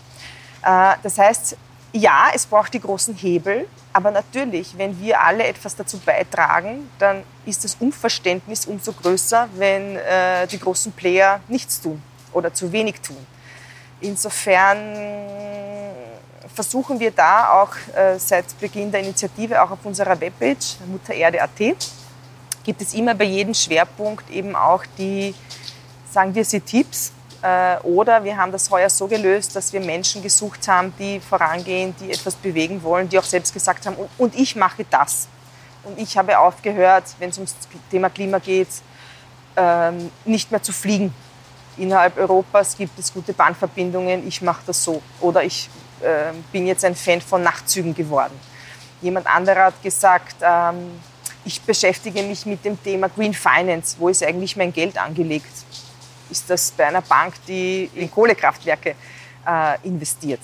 Äh, 0.64 0.94
das 1.04 1.18
heißt, 1.18 1.58
ja, 1.92 2.28
es 2.34 2.46
braucht 2.46 2.74
die 2.74 2.80
großen 2.80 3.14
Hebel, 3.14 3.68
aber 3.92 4.10
natürlich, 4.10 4.78
wenn 4.78 4.98
wir 5.02 5.20
alle 5.20 5.44
etwas 5.48 5.76
dazu 5.76 6.00
beitragen, 6.00 6.90
dann 6.98 7.24
ist 7.46 7.66
das 7.66 7.76
Unverständnis 7.78 8.66
umso 8.68 8.94
größer, 8.94 9.50
wenn 9.58 10.00
die 10.50 10.58
großen 10.58 10.94
Player 10.94 11.42
nichts 11.50 11.82
tun 11.82 12.02
oder 12.32 12.54
zu 12.54 12.72
wenig 12.72 13.02
tun. 13.02 13.18
Insofern 14.02 14.96
versuchen 16.54 17.00
wir 17.00 17.12
da 17.12 17.62
auch 17.62 17.74
äh, 17.96 18.18
seit 18.18 18.60
Beginn 18.60 18.92
der 18.92 19.02
Initiative, 19.02 19.62
auch 19.62 19.72
auf 19.72 19.80
unserer 19.84 20.20
Webpage 20.20 20.78
muttererde.at, 20.88 21.78
gibt 22.64 22.82
es 22.82 22.94
immer 22.94 23.16
bei 23.16 23.26
jedem 23.26 23.54
Schwerpunkt 23.54 24.30
eben 24.30 24.56
auch 24.56 24.84
die, 24.98 25.34
sagen 26.12 26.34
wir 26.36 26.44
sie, 26.44 26.60
Tipps, 26.60 27.12
äh, 27.42 27.78
oder 27.80 28.24
wir 28.24 28.38
haben 28.38 28.52
das 28.52 28.70
heuer 28.70 28.90
so 28.90 29.08
gelöst, 29.08 29.56
dass 29.56 29.74
wir 29.74 29.80
Menschen 29.80 30.22
gesucht 30.22 30.68
haben, 30.68 30.94
die 31.00 31.20
vorangehen, 31.20 31.96
die 32.00 32.12
etwas 32.12 32.36
bewegen 32.36 32.82
wollen, 32.84 33.10
die 33.10 33.18
auch 33.18 33.24
selbst 33.24 33.54
gesagt 33.54 33.86
haben, 33.86 33.96
und 34.18 34.36
ich 34.36 34.56
mache 34.56 34.86
das. 34.90 35.28
Und 35.84 35.98
ich 35.98 36.18
habe 36.18 36.38
aufgehört, 36.38 37.06
wenn 37.18 37.32
es 37.32 37.38
ums 37.38 37.56
Thema 37.90 38.10
Klima 38.10 38.38
geht, 38.38 38.70
ähm, 39.56 40.12
nicht 40.26 40.52
mehr 40.52 40.62
zu 40.62 40.72
fliegen. 40.72 41.14
Innerhalb 41.78 42.18
Europas 42.18 42.78
gibt 42.78 42.98
es 43.00 43.14
gute 43.14 43.34
Bahnverbindungen, 43.34 44.28
ich 44.28 44.42
mache 44.42 44.62
das 44.68 44.84
so. 44.84 45.02
Oder 45.20 45.44
ich 45.44 45.70
ähm, 46.04 46.44
bin 46.52 46.68
jetzt 46.68 46.84
ein 46.86 46.96
Fan 46.96 47.22
von 47.22 47.44
Nachtzügen 47.44 47.96
geworden. 47.96 48.34
Jemand 49.02 49.28
anderer 49.28 49.66
hat 49.66 49.82
gesagt, 49.82 50.36
ähm, 50.42 51.00
ich 51.44 51.62
beschäftige 51.62 52.22
mich 52.24 52.46
mit 52.46 52.64
dem 52.64 52.82
Thema 52.84 53.10
Green 53.10 53.34
Finance. 53.34 53.96
Wo 53.98 54.10
ist 54.10 54.24
eigentlich 54.24 54.56
mein 54.56 54.72
Geld 54.72 54.98
angelegt? 54.98 55.66
ist 56.32 56.50
das 56.50 56.72
bei 56.72 56.88
einer 56.88 57.02
Bank, 57.02 57.34
die 57.48 57.90
in 57.94 58.10
Kohlekraftwerke 58.10 58.96
äh, 59.46 59.88
investiert. 59.88 60.40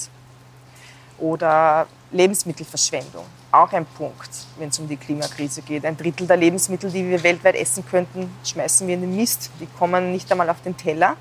Oder 1.17 1.87
Lebensmittelverschwendung. 2.11 3.25
Auch 3.57 3.71
ein 3.73 3.85
Punkt, 3.85 4.29
wenn 4.57 4.69
es 4.69 4.79
um 4.79 4.87
die 4.87 4.97
Klimakrise 4.97 5.61
geht. 5.61 5.85
Ein 5.85 5.97
Drittel 5.97 6.27
der 6.27 6.37
Lebensmittel, 6.37 6.91
die 6.91 7.07
wir 7.07 7.21
weltweit 7.23 7.55
essen 7.55 7.85
könnten, 7.85 8.29
schmeißen 8.43 8.87
wir 8.87 8.95
in 8.95 9.01
den 9.01 9.15
Mist. 9.15 9.49
Die 9.59 9.65
kommen 9.65 10.11
nicht 10.11 10.31
einmal 10.31 10.49
auf 10.49 10.61
den 10.61 10.75
Teller. 10.75 11.15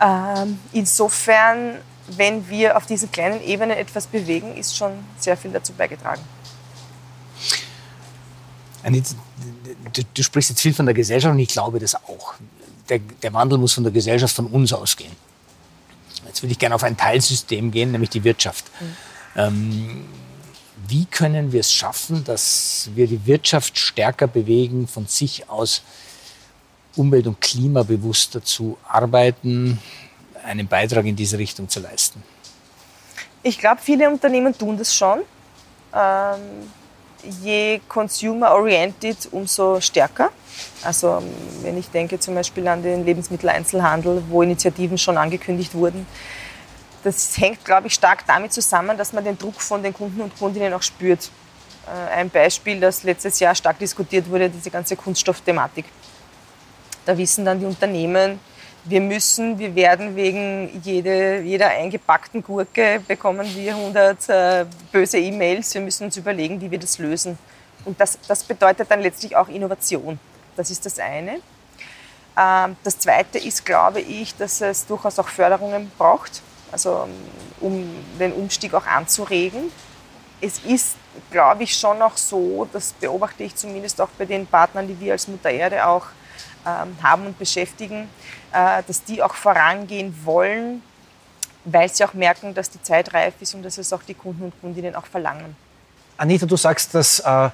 Ähm, 0.00 0.58
insofern, 0.72 1.78
wenn 2.08 2.48
wir 2.48 2.76
auf 2.76 2.86
diesen 2.86 3.10
kleinen 3.10 3.42
Ebenen 3.42 3.76
etwas 3.76 4.06
bewegen, 4.06 4.56
ist 4.56 4.76
schon 4.76 4.92
sehr 5.18 5.36
viel 5.36 5.50
dazu 5.50 5.72
beigetragen. 5.72 6.22
Anita, 8.82 9.14
du, 9.92 10.02
du, 10.14 10.22
sprichst 10.22 10.50
jetzt 10.50 10.60
viel 10.60 10.74
von 10.74 10.86
der 10.86 10.94
Gesellschaft 10.94 11.32
und 11.32 11.40
ich 11.40 11.48
glaube 11.48 11.78
das 11.78 11.94
auch. 11.94 12.34
Der, 12.88 13.00
der 13.00 13.32
Wandel 13.32 13.58
muss 13.58 13.72
von 13.72 13.82
der 13.82 13.92
Gesellschaft, 13.92 14.34
von 14.34 14.46
uns 14.46 14.72
ausgehen. 14.72 15.12
Jetzt 16.24 16.42
würde 16.42 16.52
ich 16.52 16.58
gerne 16.58 16.74
auf 16.74 16.84
ein 16.84 16.96
Teilsystem 16.96 17.70
gehen, 17.70 17.90
nämlich 17.90 18.10
die 18.10 18.22
Wirtschaft. 18.22 18.70
Mhm. 18.80 18.96
Ähm, 19.36 20.04
wie 20.88 21.04
können 21.06 21.52
wir 21.52 21.60
es 21.60 21.72
schaffen, 21.72 22.24
dass 22.24 22.90
wir 22.94 23.06
die 23.06 23.24
Wirtschaft 23.26 23.78
stärker 23.78 24.26
bewegen, 24.26 24.86
von 24.86 25.06
sich 25.06 25.48
aus 25.48 25.82
umwelt- 26.96 27.26
und 27.26 27.40
klimabewusster 27.40 28.42
zu 28.42 28.78
arbeiten, 28.88 29.78
einen 30.44 30.66
Beitrag 30.66 31.04
in 31.04 31.16
diese 31.16 31.38
Richtung 31.38 31.68
zu 31.68 31.80
leisten? 31.80 32.22
Ich 33.42 33.58
glaube, 33.58 33.80
viele 33.82 34.08
Unternehmen 34.08 34.56
tun 34.56 34.76
das 34.76 34.94
schon. 34.94 35.20
Ähm, 35.94 36.40
je 37.42 37.80
consumer-oriented, 37.88 39.28
umso 39.32 39.80
stärker. 39.80 40.30
Also 40.82 41.22
wenn 41.62 41.76
ich 41.78 41.88
denke 41.90 42.18
zum 42.18 42.34
Beispiel 42.34 42.66
an 42.68 42.82
den 42.82 43.04
Lebensmitteleinzelhandel, 43.04 44.22
wo 44.28 44.42
Initiativen 44.42 44.98
schon 44.98 45.16
angekündigt 45.16 45.74
wurden, 45.74 46.06
das 47.06 47.38
hängt, 47.38 47.64
glaube 47.64 47.86
ich, 47.86 47.94
stark 47.94 48.26
damit 48.26 48.52
zusammen, 48.52 48.98
dass 48.98 49.12
man 49.12 49.22
den 49.22 49.38
Druck 49.38 49.62
von 49.62 49.80
den 49.80 49.94
Kunden 49.94 50.20
und 50.20 50.36
Kundinnen 50.36 50.74
auch 50.74 50.82
spürt. 50.82 51.30
Äh, 51.86 52.14
ein 52.14 52.30
Beispiel, 52.30 52.80
das 52.80 53.04
letztes 53.04 53.38
Jahr 53.38 53.54
stark 53.54 53.78
diskutiert 53.78 54.28
wurde, 54.28 54.50
diese 54.50 54.70
ganze 54.70 54.96
Kunststoffthematik. 54.96 55.84
Da 57.04 57.16
wissen 57.16 57.44
dann 57.44 57.60
die 57.60 57.66
Unternehmen, 57.66 58.40
wir 58.84 59.00
müssen, 59.00 59.56
wir 59.56 59.74
werden 59.74 60.16
wegen 60.16 60.80
jede, 60.82 61.40
jeder 61.42 61.68
eingepackten 61.68 62.42
Gurke 62.42 63.00
bekommen 63.06 63.46
wir 63.54 63.74
100 63.74 64.28
äh, 64.28 64.66
böse 64.90 65.18
E-Mails. 65.18 65.74
Wir 65.74 65.80
müssen 65.80 66.04
uns 66.04 66.16
überlegen, 66.16 66.60
wie 66.60 66.70
wir 66.70 66.78
das 66.78 66.98
lösen. 66.98 67.38
Und 67.84 68.00
das, 68.00 68.18
das 68.26 68.42
bedeutet 68.42 68.90
dann 68.90 69.00
letztlich 69.00 69.36
auch 69.36 69.48
Innovation. 69.48 70.18
Das 70.56 70.70
ist 70.70 70.84
das 70.86 70.98
eine. 70.98 71.38
Ähm, 72.36 72.76
das 72.82 72.98
zweite 72.98 73.38
ist, 73.38 73.64
glaube 73.64 74.00
ich, 74.00 74.36
dass 74.36 74.60
es 74.60 74.86
durchaus 74.86 75.20
auch 75.20 75.28
Förderungen 75.28 75.90
braucht 75.98 76.42
also 76.76 77.08
um 77.60 77.88
den 78.20 78.32
Umstieg 78.32 78.74
auch 78.74 78.86
anzuregen. 78.86 79.72
Es 80.42 80.58
ist, 80.58 80.96
glaube 81.30 81.62
ich, 81.62 81.74
schon 81.74 81.98
noch 81.98 82.18
so, 82.18 82.68
das 82.70 82.92
beobachte 82.92 83.44
ich 83.44 83.56
zumindest 83.56 83.98
auch 84.00 84.10
bei 84.18 84.26
den 84.26 84.46
Partnern, 84.46 84.86
die 84.86 85.00
wir 85.00 85.12
als 85.12 85.26
Mutter 85.26 85.50
Erde 85.50 85.86
auch 85.86 86.06
ähm, 86.66 86.94
haben 87.02 87.26
und 87.26 87.38
beschäftigen, 87.38 88.10
äh, 88.52 88.82
dass 88.86 89.02
die 89.02 89.22
auch 89.22 89.34
vorangehen 89.34 90.14
wollen, 90.24 90.82
weil 91.64 91.88
sie 91.88 92.04
auch 92.04 92.12
merken, 92.12 92.52
dass 92.52 92.68
die 92.68 92.82
Zeit 92.82 93.14
reif 93.14 93.34
ist 93.40 93.54
und 93.54 93.62
dass 93.62 93.78
es 93.78 93.90
auch 93.94 94.02
die 94.02 94.14
Kunden 94.14 94.44
und 94.44 94.60
Kundinnen 94.60 94.94
auch 94.94 95.06
verlangen. 95.06 95.56
Anita, 96.18 96.44
du 96.44 96.56
sagst, 96.56 96.94
dass 96.94 97.20
äh, 97.20 97.48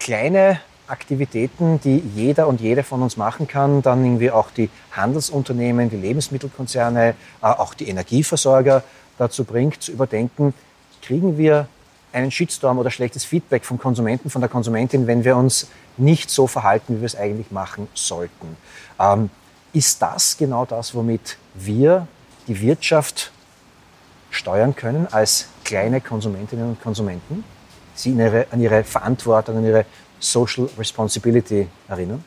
kleine 0.00 0.60
Aktivitäten, 0.86 1.80
die 1.80 1.98
jeder 2.14 2.48
und 2.48 2.60
jede 2.60 2.82
von 2.82 3.02
uns 3.02 3.16
machen 3.16 3.48
kann, 3.48 3.82
dann 3.82 4.04
irgendwie 4.04 4.30
auch 4.30 4.50
die 4.50 4.68
Handelsunternehmen, 4.92 5.90
die 5.90 5.96
Lebensmittelkonzerne, 5.96 7.10
äh, 7.10 7.14
auch 7.46 7.74
die 7.74 7.88
Energieversorger 7.88 8.82
dazu 9.18 9.44
bringt, 9.44 9.82
zu 9.82 9.92
überdenken, 9.92 10.54
kriegen 11.00 11.38
wir 11.38 11.68
einen 12.12 12.30
Shitstorm 12.30 12.78
oder 12.78 12.90
schlechtes 12.90 13.24
Feedback 13.24 13.64
vom 13.64 13.78
Konsumenten, 13.78 14.30
von 14.30 14.40
der 14.40 14.50
Konsumentin, 14.50 15.06
wenn 15.06 15.24
wir 15.24 15.36
uns 15.36 15.68
nicht 15.96 16.30
so 16.30 16.46
verhalten, 16.46 16.96
wie 16.96 17.00
wir 17.00 17.06
es 17.06 17.16
eigentlich 17.16 17.50
machen 17.50 17.88
sollten. 17.94 18.56
Ähm, 19.00 19.30
ist 19.72 20.02
das 20.02 20.36
genau 20.36 20.64
das, 20.64 20.94
womit 20.94 21.38
wir 21.54 22.06
die 22.46 22.60
Wirtschaft 22.60 23.32
steuern 24.30 24.74
können 24.76 25.06
als 25.10 25.48
kleine 25.64 26.00
Konsumentinnen 26.00 26.70
und 26.70 26.82
Konsumenten? 26.82 27.44
Sie 28.02 28.10
ihre, 28.10 28.46
an 28.50 28.60
ihre 28.60 28.84
Verantwortung, 28.84 29.58
an 29.58 29.64
ihre 29.64 29.84
Social 30.18 30.68
Responsibility 30.78 31.68
erinnern? 31.88 32.24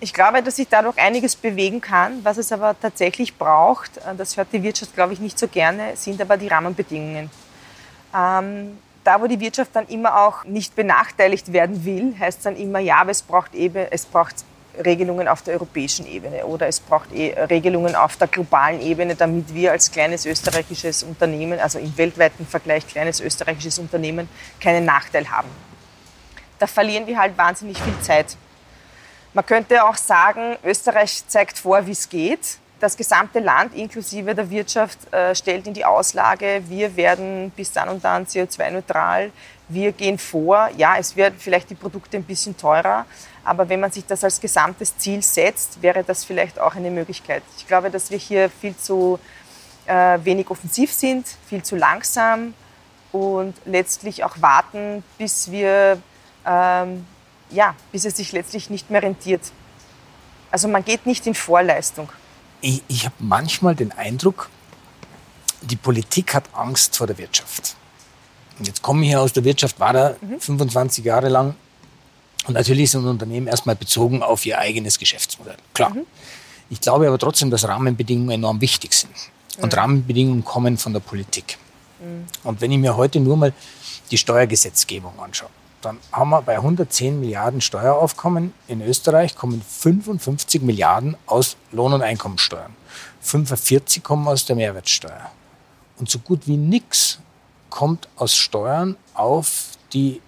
Ich 0.00 0.12
glaube, 0.12 0.42
dass 0.42 0.56
sich 0.56 0.66
dadurch 0.68 0.98
einiges 0.98 1.36
bewegen 1.36 1.80
kann. 1.80 2.24
Was 2.24 2.36
es 2.36 2.50
aber 2.50 2.74
tatsächlich 2.80 3.38
braucht, 3.38 3.98
äh, 3.98 4.14
das 4.16 4.36
hört 4.36 4.48
die 4.52 4.62
Wirtschaft, 4.62 4.94
glaube 4.94 5.12
ich, 5.12 5.20
nicht 5.20 5.38
so 5.38 5.46
gerne, 5.46 5.96
sind 5.96 6.20
aber 6.20 6.36
die 6.36 6.48
Rahmenbedingungen. 6.48 7.30
Ähm, 8.14 8.78
da, 9.04 9.20
wo 9.20 9.26
die 9.26 9.40
Wirtschaft 9.40 9.70
dann 9.74 9.86
immer 9.88 10.22
auch 10.22 10.44
nicht 10.44 10.74
benachteiligt 10.74 11.52
werden 11.52 11.84
will, 11.84 12.14
heißt 12.18 12.38
es 12.38 12.44
dann 12.44 12.56
immer, 12.56 12.78
ja, 12.78 12.96
aber 12.96 13.10
es 13.10 13.22
braucht, 13.22 13.54
eben, 13.54 13.86
es 13.90 14.04
braucht 14.04 14.44
Regelungen 14.84 15.28
auf 15.28 15.42
der 15.42 15.54
europäischen 15.54 16.06
Ebene 16.06 16.44
oder 16.46 16.66
es 16.66 16.80
braucht 16.80 17.12
eh 17.12 17.32
Regelungen 17.44 17.94
auf 17.94 18.16
der 18.16 18.28
globalen 18.28 18.80
Ebene, 18.80 19.14
damit 19.14 19.54
wir 19.54 19.72
als 19.72 19.90
kleines 19.90 20.26
österreichisches 20.26 21.02
Unternehmen, 21.02 21.60
also 21.60 21.78
im 21.78 21.96
weltweiten 21.96 22.46
Vergleich 22.46 22.86
kleines 22.86 23.20
österreichisches 23.20 23.78
Unternehmen, 23.78 24.28
keinen 24.60 24.84
Nachteil 24.84 25.30
haben 25.30 25.48
da 26.62 26.68
verlieren 26.68 27.08
wir 27.08 27.18
halt 27.18 27.36
wahnsinnig 27.36 27.76
viel 27.76 27.98
Zeit. 28.02 28.36
Man 29.34 29.44
könnte 29.44 29.84
auch 29.84 29.96
sagen, 29.96 30.56
Österreich 30.62 31.24
zeigt 31.26 31.58
vor, 31.58 31.84
wie 31.88 31.90
es 31.90 32.08
geht. 32.08 32.58
Das 32.78 32.96
gesamte 32.96 33.40
Land 33.40 33.74
inklusive 33.74 34.32
der 34.32 34.48
Wirtschaft 34.48 35.12
äh, 35.12 35.34
stellt 35.34 35.66
in 35.66 35.74
die 35.74 35.84
Auslage, 35.84 36.62
wir 36.68 36.94
werden 36.94 37.50
bis 37.56 37.72
dann 37.72 37.88
und 37.88 38.04
dann 38.04 38.26
CO2-neutral. 38.26 39.32
Wir 39.68 39.90
gehen 39.90 40.18
vor. 40.18 40.70
Ja, 40.76 40.96
es 40.98 41.16
wird 41.16 41.34
vielleicht 41.38 41.70
die 41.70 41.74
Produkte 41.74 42.16
ein 42.16 42.24
bisschen 42.24 42.56
teurer, 42.56 43.06
aber 43.44 43.68
wenn 43.68 43.80
man 43.80 43.90
sich 43.90 44.06
das 44.06 44.22
als 44.24 44.40
gesamtes 44.40 44.96
Ziel 44.98 45.22
setzt, 45.22 45.82
wäre 45.82 46.04
das 46.04 46.24
vielleicht 46.24 46.58
auch 46.58 46.74
eine 46.74 46.90
Möglichkeit. 46.90 47.42
Ich 47.56 47.66
glaube, 47.66 47.90
dass 47.90 48.10
wir 48.10 48.18
hier 48.18 48.50
viel 48.50 48.76
zu 48.76 49.18
äh, 49.86 50.18
wenig 50.22 50.50
offensiv 50.50 50.92
sind, 50.92 51.26
viel 51.48 51.62
zu 51.62 51.76
langsam 51.76 52.54
und 53.10 53.54
letztlich 53.64 54.24
auch 54.24 54.40
warten, 54.40 55.02
bis 55.18 55.50
wir 55.50 56.00
ähm, 56.46 57.04
ja, 57.52 57.74
bis 57.92 58.04
es 58.04 58.16
sich 58.16 58.32
letztlich 58.32 58.70
nicht 58.70 58.90
mehr 58.90 59.02
rentiert. 59.02 59.52
Also 60.50 60.68
man 60.68 60.84
geht 60.84 61.06
nicht 61.06 61.26
in 61.26 61.34
Vorleistung. 61.34 62.08
Ich, 62.60 62.82
ich 62.88 63.04
habe 63.04 63.14
manchmal 63.18 63.74
den 63.74 63.92
Eindruck, 63.92 64.48
die 65.62 65.76
Politik 65.76 66.34
hat 66.34 66.44
Angst 66.54 66.96
vor 66.96 67.06
der 67.06 67.18
Wirtschaft. 67.18 67.76
Und 68.58 68.66
jetzt 68.66 68.82
komme 68.82 69.02
ich 69.02 69.08
hier 69.08 69.20
aus 69.20 69.32
der 69.32 69.44
Wirtschaft, 69.44 69.80
war 69.80 69.92
da 69.92 70.16
mhm. 70.20 70.40
25 70.40 71.04
Jahre 71.04 71.28
lang. 71.28 71.54
Und 72.46 72.54
natürlich 72.54 72.94
ein 72.94 73.06
Unternehmen 73.06 73.46
erstmal 73.46 73.76
bezogen 73.76 74.22
auf 74.22 74.44
ihr 74.46 74.58
eigenes 74.58 74.98
Geschäftsmodell. 74.98 75.56
Klar. 75.74 75.90
Mhm. 75.90 76.06
Ich 76.70 76.80
glaube 76.80 77.06
aber 77.06 77.18
trotzdem, 77.18 77.50
dass 77.50 77.68
Rahmenbedingungen 77.68 78.30
enorm 78.30 78.60
wichtig 78.60 78.94
sind. 78.94 79.12
Und 79.58 79.72
mhm. 79.72 79.78
Rahmenbedingungen 79.78 80.44
kommen 80.44 80.78
von 80.78 80.92
der 80.92 81.00
Politik. 81.00 81.58
Mhm. 82.00 82.24
Und 82.44 82.60
wenn 82.60 82.72
ich 82.72 82.78
mir 82.78 82.96
heute 82.96 83.20
nur 83.20 83.36
mal 83.36 83.52
die 84.10 84.18
Steuergesetzgebung 84.18 85.18
anschaue, 85.20 85.50
dann 85.82 85.98
haben 86.12 86.30
wir 86.30 86.42
bei 86.42 86.56
110 86.56 87.20
Milliarden 87.20 87.60
Steueraufkommen 87.60 88.54
in 88.68 88.80
Österreich 88.82 89.34
kommen 89.34 89.62
55 89.62 90.62
Milliarden 90.62 91.16
aus 91.26 91.56
Lohn- 91.72 91.92
und 91.92 92.02
Einkommensteuern. 92.02 92.74
45 93.20 94.02
kommen 94.02 94.26
aus 94.28 94.44
der 94.44 94.56
Mehrwertsteuer. 94.56 95.30
Und 95.98 96.08
so 96.08 96.18
gut 96.18 96.46
wie 96.46 96.56
nichts 96.56 97.18
kommt 97.68 98.08
aus 98.16 98.36
Steuern 98.36 98.96
auf 99.14 99.70
die 99.92 100.20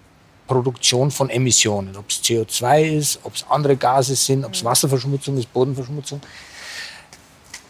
Produktion 0.47 1.11
von 1.11 1.29
Emissionen. 1.29 1.95
Ob 1.95 2.09
es 2.09 2.23
CO2 2.23 2.97
ist, 2.97 3.19
ob 3.23 3.35
es 3.35 3.45
andere 3.49 3.75
Gase 3.75 4.15
sind, 4.15 4.45
ob 4.45 4.53
es 4.53 4.63
Wasserverschmutzung 4.63 5.37
ist, 5.37 5.51
Bodenverschmutzung. 5.51 6.21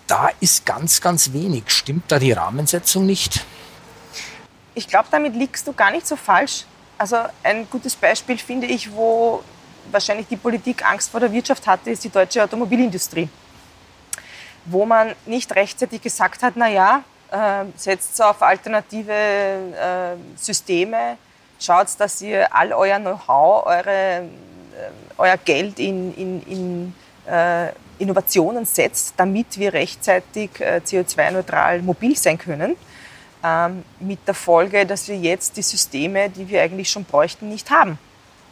Da 0.08 0.30
ist 0.40 0.66
ganz, 0.66 1.02
ganz 1.02 1.34
wenig. 1.34 1.64
Stimmt 1.68 2.12
da 2.12 2.20
die 2.20 2.32
Rahmensetzung 2.32 3.06
nicht? 3.06 3.44
Ich 4.76 4.88
glaube, 4.88 5.08
damit 5.10 5.36
liegst 5.36 5.68
du 5.68 5.74
gar 5.74 5.92
nicht 5.92 6.06
so 6.06 6.16
falsch. 6.16 6.66
Also 6.98 7.18
ein 7.44 7.68
gutes 7.70 7.96
Beispiel 7.96 8.38
finde 8.38 8.68
ich, 8.68 8.92
wo 8.92 9.44
wahrscheinlich 9.92 10.28
die 10.28 10.38
Politik 10.38 10.86
Angst 10.86 11.10
vor 11.10 11.20
der 11.20 11.32
Wirtschaft 11.32 11.66
hatte, 11.66 11.90
ist 11.90 12.04
die 12.04 12.10
deutsche 12.10 12.44
Automobilindustrie. 12.44 13.30
Wo 14.66 14.86
man 14.86 15.14
nicht 15.26 15.54
rechtzeitig 15.56 16.02
gesagt 16.02 16.42
hat, 16.44 16.56
naja, 16.56 17.04
äh, 17.32 17.66
setzt 17.76 18.22
auf 18.22 18.42
alternative 18.42 19.12
äh, 19.12 20.16
Systeme, 20.38 21.18
schaut, 21.66 21.88
dass 21.98 22.22
ihr 22.22 22.54
all 22.56 22.72
euer 22.72 23.00
Know-how, 23.00 23.68
äh, 23.68 24.22
euer 25.18 25.38
Geld 25.38 25.80
in, 25.80 26.14
in, 26.16 26.42
in 26.44 26.94
äh, 27.32 27.70
Innovationen 27.98 28.66
setzt, 28.66 29.14
damit 29.18 29.58
wir 29.58 29.74
rechtzeitig 29.74 30.50
äh, 30.60 30.82
CO2-neutral 30.86 31.82
mobil 31.82 32.16
sein 32.18 32.38
können 32.38 32.76
ähm, 33.44 33.84
mit 34.00 34.20
der 34.28 34.34
Folge, 34.34 34.86
dass 34.86 35.08
wir 35.08 35.18
jetzt 35.18 35.56
die 35.58 35.62
Systeme, 35.62 36.30
die 36.30 36.48
wir 36.48 36.62
eigentlich 36.62 36.90
schon 36.90 37.06
bräuchten, 37.06 37.50
nicht 37.50 37.70
haben. 37.70 37.98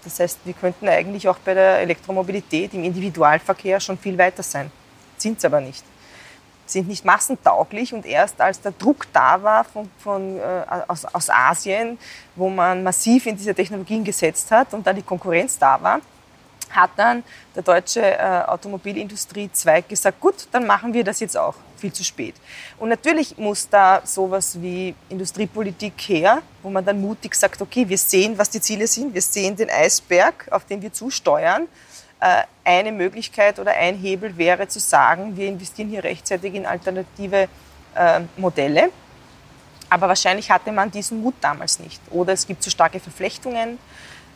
Das 0.04 0.19
heißt, 0.19 0.39
wir 0.45 0.54
könnten 0.54 0.88
eigentlich 0.88 1.28
auch 1.28 1.38
bei 1.39 1.54
der 1.54 1.80
Elektromobilität 1.80 2.73
im 2.73 2.84
Individualverkehr 2.84 3.80
schon 3.80 3.97
viel 3.97 4.17
weiter 4.17 4.43
sein, 4.43 4.71
sind 5.17 5.38
es 5.38 5.45
aber 5.45 5.62
nicht. 5.62 5.84
Sind 6.65 6.88
nicht 6.88 7.06
massentauglich. 7.06 7.93
Und 7.93 8.06
erst 8.06 8.39
als 8.39 8.62
der 8.62 8.71
Druck 8.71 9.08
da 9.13 9.41
war 9.41 9.63
von, 9.63 9.89
von, 9.99 10.38
äh, 10.38 10.63
aus, 10.88 11.06
aus 11.06 11.30
Asien, 11.30 11.97
wo 12.36 12.49
man 12.49 12.84
massiv 12.84 13.26
in 13.26 13.38
diese 13.38 13.54
Technologien 13.54 14.04
gesetzt 14.04 14.52
hat 14.52 14.73
und 14.73 14.86
dann 14.86 14.95
die 14.95 15.02
Konkurrenz 15.02 15.58
da 15.58 15.82
war, 15.82 15.99
hat 16.76 16.91
dann 16.95 17.23
der 17.56 17.63
deutsche 17.63 18.02
äh, 18.02 18.43
Automobilindustriezweig 18.47 19.88
gesagt, 19.88 20.19
gut, 20.19 20.47
dann 20.52 20.65
machen 20.65 20.93
wir 20.93 21.04
das 21.04 21.19
jetzt 21.19 21.38
auch. 21.38 21.56
Viel 21.78 21.93
zu 21.93 22.04
spät. 22.04 22.36
Und 22.80 22.89
natürlich 22.89 23.38
muss 23.38 23.67
da 23.67 24.02
sowas 24.06 24.60
wie 24.62 24.95
Industriepolitik 25.10 25.93
her, 26.08 26.41
wo 26.62 26.69
man 26.69 26.84
dann 26.86 27.02
mutig 27.02 27.36
sagt, 27.36 27.62
okay, 27.62 27.88
wir 27.88 27.97
sehen, 27.97 28.38
was 28.38 28.49
die 28.49 28.62
Ziele 28.62 28.88
sind, 28.88 29.13
wir 29.13 29.21
sehen 29.21 29.56
den 29.56 29.69
Eisberg, 29.69 30.47
auf 30.49 30.65
den 30.65 30.82
wir 30.82 30.93
zusteuern. 30.93 31.67
Äh, 32.23 32.43
eine 32.63 32.93
Möglichkeit 32.93 33.59
oder 33.59 33.73
ein 33.73 33.97
Hebel 33.97 34.38
wäre 34.38 34.69
zu 34.69 34.79
sagen, 34.79 35.36
wir 35.36 35.49
investieren 35.49 35.89
hier 35.89 36.05
rechtzeitig 36.05 36.53
in 36.53 36.65
alternative 36.65 37.49
äh, 37.95 38.21
Modelle. 38.38 38.91
Aber 39.89 40.07
wahrscheinlich 40.07 40.49
hatte 40.49 40.71
man 40.71 40.89
diesen 40.89 41.21
Mut 41.21 41.33
damals 41.41 41.79
nicht. 41.79 41.99
Oder 42.12 42.31
es 42.31 42.47
gibt 42.47 42.63
zu 42.63 42.69
starke 42.69 43.01
Verflechtungen. 43.01 43.77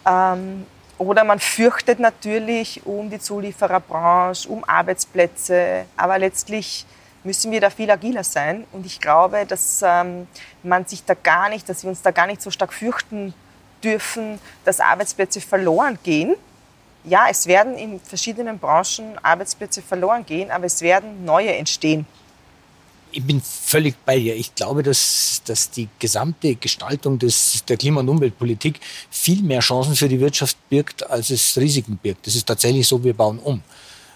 Ähm, 0.06 0.66
oder 0.98 1.24
man 1.24 1.40
fürchtet 1.40 2.00
natürlich 2.00 2.86
um 2.86 3.10
die 3.10 3.20
Zuliefererbranche, 3.20 4.50
um 4.50 4.66
Arbeitsplätze. 4.66 5.86
Aber 5.96 6.20
letztlich 6.20 6.86
müssen 7.24 7.54
wir 7.54 7.62
da 7.62 7.70
viel 7.70 7.90
agiler 7.90 8.26
sein. 8.26 8.66
Und 8.74 8.86
ich 8.86 9.00
glaube, 9.00 9.46
dass 9.46 9.82
ähm, 9.82 10.28
man 10.62 10.86
sich 10.86 11.06
da 11.06 11.14
gar 11.14 11.48
nicht, 11.48 11.70
dass 11.70 11.84
wir 11.84 11.90
uns 11.90 12.02
da 12.02 12.12
gar 12.12 12.28
nicht 12.28 12.42
so 12.42 12.52
stark 12.52 12.74
fürchten 12.74 13.34
dürfen, 13.82 14.42
dass 14.66 14.82
Arbeitsplätze 14.82 15.40
verloren 15.40 15.98
gehen. 16.04 16.36
Ja, 17.08 17.28
es 17.30 17.48
werden 17.48 17.76
in 17.78 18.00
verschiedenen 18.00 18.60
Branchen 18.60 19.18
Arbeitsplätze 19.24 19.82
verloren 19.82 20.26
gehen, 20.26 20.52
aber 20.52 20.66
es 20.66 20.82
werden 20.82 21.24
neue 21.26 21.56
entstehen 21.56 22.06
ich 23.12 23.24
bin 23.24 23.42
völlig 23.42 23.96
bei 24.06 24.20
dir. 24.20 24.36
Ich 24.36 24.54
glaube, 24.54 24.84
dass, 24.84 25.42
dass 25.46 25.70
die 25.70 25.88
gesamte 26.00 26.56
Gestaltung 26.56 27.18
des, 27.18 27.64
der 27.68 27.78
Klima- 27.78 28.02
und 28.02 28.10
Umweltpolitik 28.10 28.80
viel 29.10 29.42
mehr 29.42 29.60
Chancen 29.60 29.96
für 29.96 30.10
die 30.10 30.20
Wirtschaft 30.20 30.58
birgt, 30.70 31.10
als 31.10 31.30
es 31.30 31.58
Risiken 31.58 31.98
birgt. 31.98 32.28
Das 32.28 32.36
ist 32.36 32.46
tatsächlich 32.46 32.88
so, 32.88 33.04
wir 33.04 33.14
bauen 33.14 33.40
um. 33.40 33.62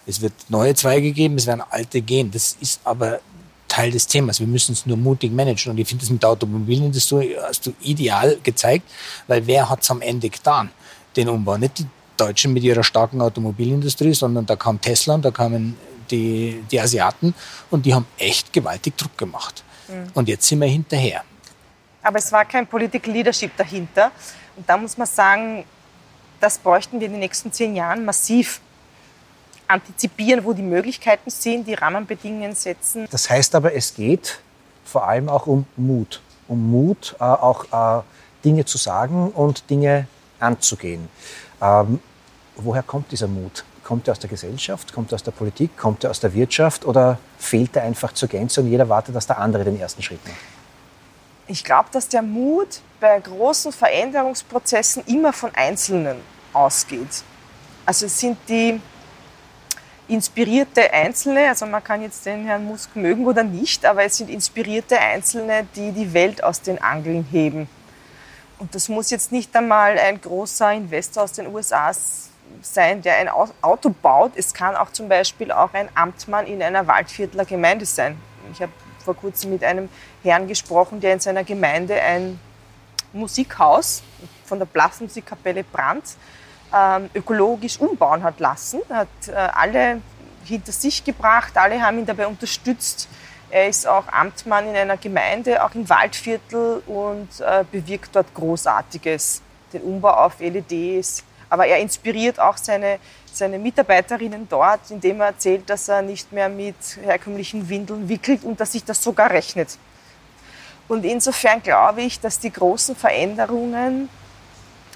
Es 0.06 0.22
wird 0.22 0.34
neue 0.50 0.76
Zweige 0.76 1.12
geben, 1.12 1.36
es 1.38 1.48
werden 1.48 1.64
alte 1.70 2.02
gehen. 2.02 2.32
Das 2.32 2.58
ist 2.60 2.82
aber 2.84 3.22
Teil 3.68 3.92
des 3.92 4.08
Themas. 4.08 4.40
Wir 4.40 4.48
müssen 4.48 4.74
es 4.74 4.86
nur 4.86 4.98
mutig 4.98 5.32
managen. 5.32 5.72
Und 5.72 5.78
ich 5.78 5.88
finde 5.88 6.04
das 6.04 6.10
mit 6.10 6.22
der 6.22 6.32
Automobilindustrie 6.32 7.36
hast 7.42 7.66
du 7.66 7.74
ideal 7.82 8.38
gezeigt, 8.44 8.90
weil 9.28 9.46
wer 9.48 9.70
hat 9.70 9.82
es 9.82 9.90
am 9.92 10.02
Ende 10.02 10.30
getan, 10.30 10.70
den 11.16 11.30
Umbau? 11.30 11.58
Nicht 11.58 11.80
die 11.80 11.86
Deutschen 12.22 12.54
mit 12.54 12.64
ihrer 12.64 12.84
starken 12.84 13.20
Automobilindustrie, 13.22 14.14
sondern 14.14 14.46
da 14.46 14.56
kam 14.56 14.80
Tesla 14.80 15.16
und 15.16 15.26
da 15.26 15.32
kamen 15.32 15.76
die, 16.12 16.64
die 16.70 16.80
Asiaten 16.80 17.34
und 17.72 17.86
die 17.86 17.94
haben 17.94 18.06
echt 18.18 18.54
gewaltig 18.54 18.98
Druck 18.98 19.18
gemacht. 19.18 19.64
Mhm. 19.88 20.12
Und 20.14 20.28
jetzt 20.28 20.48
sind 20.48 20.60
wir 20.60 20.68
hinterher. 20.68 21.24
Aber 22.04 22.20
es 22.20 22.32
war 22.32 22.46
kein 22.46 22.68
Political 22.68 23.12
Leadership 23.12 23.56
dahinter. 23.58 24.12
Und 24.56 24.70
da 24.70 24.78
muss 24.78 24.98
man 24.98 25.08
sagen, 25.08 25.66
das 26.40 26.58
bräuchten 26.58 27.00
wir 27.00 27.08
in 27.08 27.14
den 27.14 27.22
nächsten 27.22 27.52
zehn 27.52 27.76
Jahren 27.76 28.06
massiv 28.06 28.62
antizipieren, 29.68 30.44
wo 30.44 30.54
die 30.54 30.62
Möglichkeiten 30.62 31.30
sind, 31.30 31.68
die 31.68 31.74
Rahmenbedingungen 31.74 32.56
setzen. 32.56 33.08
Das 33.10 33.30
heißt 33.30 33.56
aber, 33.56 33.74
es 33.74 33.96
geht 33.96 34.40
vor 34.84 35.08
allem 35.08 35.30
auch 35.30 35.48
um 35.48 35.66
Mut. 35.76 36.22
Um 36.48 36.70
Mut, 36.70 37.16
äh, 37.20 37.24
auch 37.24 38.00
äh, 38.00 38.04
Dinge 38.44 38.66
zu 38.66 38.78
sagen 38.78 39.32
und 39.32 39.70
Dinge 39.70 40.08
anzugehen. 40.40 41.08
Ähm, 41.62 42.00
woher 42.56 42.84
kommt 42.84 43.12
dieser 43.12 43.28
Mut? 43.28 43.64
Kommt 43.84 44.08
er 44.08 44.14
aus 44.14 44.20
der 44.20 44.30
Gesellschaft, 44.30 44.94
kommt 44.94 45.12
er 45.12 45.16
aus 45.16 45.24
der 45.24 45.32
Politik, 45.32 45.76
kommt 45.78 46.04
er 46.04 46.12
aus 46.12 46.20
der 46.20 46.34
Wirtschaft 46.34 46.86
oder 46.86 47.18
fehlt 47.38 47.76
er 47.76 47.84
einfach 47.84 48.14
zur 48.14 48.30
Gänze 48.30 48.62
und 48.62 48.68
jeder 48.68 48.88
wartet, 48.90 49.16
dass 49.16 49.28
der 49.28 49.40
andere 49.40 49.64
den 49.64 49.80
ersten 49.80 50.02
Schritt 50.02 50.24
macht? 50.26 50.38
Ich 51.48 51.64
glaube, 51.64 51.90
dass 51.92 52.08
der 52.08 52.22
Mut 52.22 52.80
bei 53.00 53.20
großen 53.20 53.72
Veränderungsprozessen 53.72 55.04
immer 55.08 55.34
von 55.34 55.54
Einzelnen 55.56 56.18
ausgeht. 56.54 57.24
Also 57.86 58.06
es 58.06 58.20
sind 58.20 58.38
die 58.48 58.80
inspirierte 60.08 60.94
Einzelne, 60.94 61.50
also 61.50 61.66
man 61.66 61.84
kann 61.84 62.02
jetzt 62.02 62.26
den 62.26 62.46
Herrn 62.46 62.66
Musk 62.66 62.96
mögen 62.96 63.26
oder 63.26 63.44
nicht, 63.44 63.86
aber 63.86 64.04
es 64.04 64.18
sind 64.18 64.30
inspirierte 64.30 65.00
Einzelne, 65.00 65.66
die 65.76 65.92
die 65.92 66.14
Welt 66.14 66.44
aus 66.44 66.62
den 66.62 66.82
Angeln 66.82 67.26
heben. 67.32 67.68
Und 68.60 68.76
das 68.76 68.90
muss 68.90 69.10
jetzt 69.10 69.32
nicht 69.32 69.56
einmal 69.56 69.98
ein 69.98 70.22
großer 70.22 70.72
Investor 70.74 71.24
aus 71.24 71.32
den 71.32 71.48
USA 71.48 71.92
sein, 72.62 73.02
der 73.02 73.18
ein 73.18 73.30
Auto 73.30 73.90
baut. 73.90 74.34
Es 74.36 74.54
kann 74.54 74.76
auch 74.76 74.92
zum 74.92 75.10
Beispiel 75.10 75.52
auch 75.52 75.74
ein 75.74 75.90
Amtmann 75.96 76.48
in 76.48 76.62
einer 76.62 76.88
Waldviertler 76.88 77.46
Gemeinde 77.46 77.86
sein. 77.86 78.18
Ich 78.52 78.62
habe 78.62 78.72
vor 79.04 79.16
kurzem 79.16 79.52
mit 79.52 79.64
einem 79.64 79.90
Herrn 80.24 80.48
gesprochen, 80.48 81.00
der 81.00 81.14
in 81.14 81.20
seiner 81.20 81.44
Gemeinde 81.44 82.00
ein 82.02 82.40
Musikhaus 83.14 84.04
von 84.46 84.60
der 84.60 84.66
Blasmusikkapelle 84.66 85.64
Brandt 85.64 86.16
ähm, 86.74 87.10
ökologisch 87.14 87.80
umbauen 87.80 88.24
hat 88.24 88.40
lassen. 88.40 88.82
Er 88.90 88.98
hat 88.98 89.08
äh, 89.28 89.32
alle 89.34 90.02
hinter 90.46 90.72
sich 90.72 91.04
gebracht, 91.04 91.58
alle 91.58 91.82
haben 91.82 92.00
ihn 92.00 92.06
dabei 92.06 92.28
unterstützt. 92.28 93.08
Er 93.50 93.68
ist 93.68 93.86
auch 93.86 94.08
Amtmann 94.08 94.70
in 94.70 94.76
einer 94.76 94.98
Gemeinde, 94.98 95.64
auch 95.64 95.76
im 95.76 95.90
Waldviertel 95.90 96.82
und 96.88 97.28
äh, 97.42 97.66
bewirkt 97.70 98.16
dort 98.16 98.34
Großartiges. 98.34 99.42
Den 99.74 99.82
Umbau 99.82 100.12
auf 100.12 100.40
LEDs, 100.40 101.24
aber 101.52 101.68
er 101.68 101.80
inspiriert 101.80 102.40
auch 102.40 102.56
seine, 102.56 102.98
seine 103.32 103.60
Mitarbeiterinnen 103.60 104.48
dort, 104.48 104.90
indem 104.90 105.20
er 105.20 105.28
erzählt, 105.28 105.70
dass 105.70 105.90
er 105.90 106.02
nicht 106.02 106.32
mehr 106.32 106.48
mit 106.48 106.76
herkömmlichen 107.04 107.68
Windeln 107.68 108.08
wickelt 108.08 108.46
und 108.46 108.58
dass 108.62 108.72
sich 108.72 108.86
das 108.86 109.04
sogar 109.04 109.30
rechnet. 109.30 109.78
Und 110.88 111.04
insofern 111.04 111.62
glaube 111.62 112.04
ich, 112.04 112.22
dass 112.22 112.40
die 112.40 112.54
großen 112.54 112.96
Veränderungen 112.96 114.08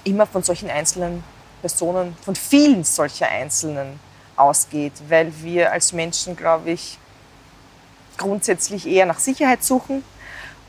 immer 0.04 0.26
von 0.26 0.42
solchen 0.42 0.70
einzelnen 0.70 1.22
Personen, 1.60 2.16
von 2.24 2.34
vielen 2.34 2.84
solcher 2.84 3.28
Einzelnen 3.28 4.00
ausgeht, 4.34 4.94
weil 5.08 5.30
wir 5.42 5.72
als 5.72 5.92
Menschen, 5.92 6.36
glaube 6.36 6.70
ich, 6.70 6.98
grundsätzlich 8.16 8.86
eher 8.86 9.04
nach 9.04 9.18
Sicherheit 9.18 9.62
suchen 9.62 10.02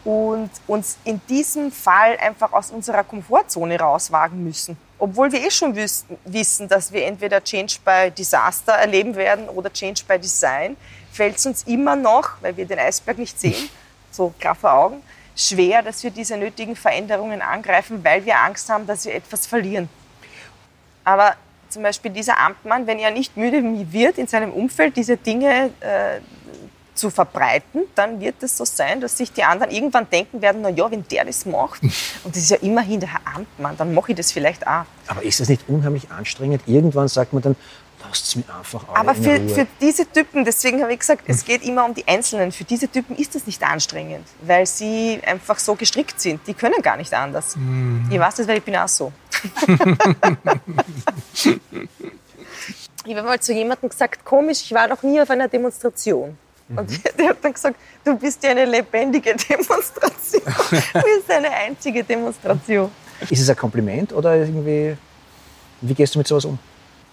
und 0.03 0.49
uns 0.67 0.97
in 1.05 1.21
diesem 1.29 1.71
Fall 1.71 2.17
einfach 2.17 2.51
aus 2.51 2.71
unserer 2.71 3.05
Komfortzone 3.05 3.79
rauswagen 3.79 4.43
müssen. 4.43 4.77
Obwohl 4.99 5.31
wir 5.31 5.45
eh 5.45 5.51
schon 5.51 5.75
wissen, 5.75 6.67
dass 6.67 6.91
wir 6.91 7.05
entweder 7.05 7.43
Change 7.43 7.77
by 7.85 8.11
Disaster 8.11 8.73
erleben 8.73 9.15
werden 9.15 9.47
oder 9.47 9.71
Change 9.71 10.01
by 10.07 10.17
Design, 10.17 10.75
fällt 11.11 11.37
es 11.37 11.45
uns 11.45 11.63
immer 11.63 11.95
noch, 11.95 12.31
weil 12.41 12.57
wir 12.57 12.65
den 12.65 12.79
Eisberg 12.79 13.17
nicht 13.17 13.39
sehen, 13.39 13.69
so 14.11 14.33
vor 14.59 14.73
Augen, 14.73 15.03
schwer, 15.35 15.83
dass 15.83 16.03
wir 16.03 16.09
diese 16.09 16.35
nötigen 16.35 16.75
Veränderungen 16.75 17.41
angreifen, 17.41 18.03
weil 18.03 18.25
wir 18.25 18.39
Angst 18.39 18.69
haben, 18.69 18.87
dass 18.87 19.05
wir 19.05 19.13
etwas 19.13 19.45
verlieren. 19.45 19.87
Aber 21.03 21.35
zum 21.69 21.83
Beispiel 21.83 22.11
dieser 22.11 22.39
Amtmann, 22.39 22.87
wenn 22.87 22.97
er 22.97 23.11
nicht 23.11 23.37
müde 23.37 23.61
wird, 23.91 24.17
in 24.17 24.27
seinem 24.27 24.51
Umfeld 24.51 24.95
diese 24.95 25.17
Dinge 25.17 25.71
äh, 25.79 26.19
zu 26.97 27.09
verbreiten, 27.09 27.83
dann 27.95 28.19
wird 28.19 28.41
es 28.41 28.57
so 28.57 28.65
sein, 28.65 29.01
dass 29.01 29.17
sich 29.17 29.31
die 29.31 29.43
anderen 29.43 29.71
irgendwann 29.71 30.09
denken 30.09 30.41
werden, 30.41 30.61
na 30.61 30.69
ja, 30.69 30.89
wenn 30.89 31.07
der 31.07 31.25
das 31.25 31.45
macht, 31.45 31.81
und 31.83 32.35
das 32.35 32.37
ist 32.37 32.49
ja 32.49 32.57
immerhin 32.57 32.99
der 32.99 33.13
Herr 33.13 33.21
Amtmann, 33.35 33.77
dann 33.77 33.93
mache 33.93 34.11
ich 34.11 34.17
das 34.17 34.31
vielleicht 34.31 34.65
auch. 34.65 34.85
Aber 35.07 35.23
ist 35.23 35.39
das 35.39 35.49
nicht 35.49 35.63
unheimlich 35.67 36.11
anstrengend? 36.11 36.63
Irgendwann 36.65 37.07
sagt 37.07 37.33
man 37.33 37.41
dann, 37.41 37.55
lasst 38.07 38.25
es 38.25 38.35
mir 38.35 38.43
einfach 38.55 38.87
alle 38.89 38.97
Aber 38.97 39.15
für, 39.15 39.39
für 39.49 39.67
diese 39.81 40.05
Typen, 40.11 40.45
deswegen 40.45 40.81
habe 40.81 40.93
ich 40.93 40.99
gesagt, 40.99 41.23
es 41.27 41.45
geht 41.45 41.63
immer 41.63 41.85
um 41.85 41.93
die 41.93 42.07
Einzelnen. 42.07 42.51
Für 42.51 42.63
diese 42.63 42.87
Typen 42.87 43.15
ist 43.15 43.35
das 43.35 43.45
nicht 43.45 43.61
anstrengend, 43.63 44.25
weil 44.41 44.65
sie 44.65 45.19
einfach 45.25 45.59
so 45.59 45.75
gestrickt 45.75 46.19
sind. 46.19 46.41
Die 46.47 46.53
können 46.53 46.81
gar 46.81 46.97
nicht 46.97 47.13
anders. 47.13 47.55
Mhm. 47.55 48.09
Ich 48.11 48.19
weiß 48.19 48.35
das, 48.35 48.47
weil 48.47 48.57
ich 48.57 48.63
bin 48.63 48.75
auch 48.75 48.87
so. 48.87 49.11
ich 53.05 53.15
habe 53.15 53.23
mal 53.23 53.39
zu 53.39 53.53
jemandem 53.53 53.89
gesagt, 53.89 54.25
komisch, 54.25 54.61
ich 54.63 54.73
war 54.73 54.87
noch 54.87 55.03
nie 55.03 55.21
auf 55.21 55.29
einer 55.29 55.47
Demonstration. 55.47 56.37
Und 56.69 56.89
mhm. 56.89 57.03
der 57.17 57.29
hat 57.29 57.37
dann 57.41 57.53
gesagt, 57.53 57.79
du 58.03 58.17
bist 58.17 58.43
ja 58.43 58.51
eine 58.51 58.65
lebendige 58.65 59.35
Demonstration. 59.35 60.41
du 60.45 61.01
bist 61.01 61.29
eine 61.29 61.49
einzige 61.49 62.03
Demonstration. 62.03 62.91
Ist 63.29 63.41
es 63.41 63.49
ein 63.49 63.55
Kompliment 63.55 64.13
oder 64.13 64.35
irgendwie, 64.35 64.95
wie 65.81 65.93
gehst 65.93 66.15
du 66.15 66.19
mit 66.19 66.27
sowas 66.27 66.45
um? 66.45 66.59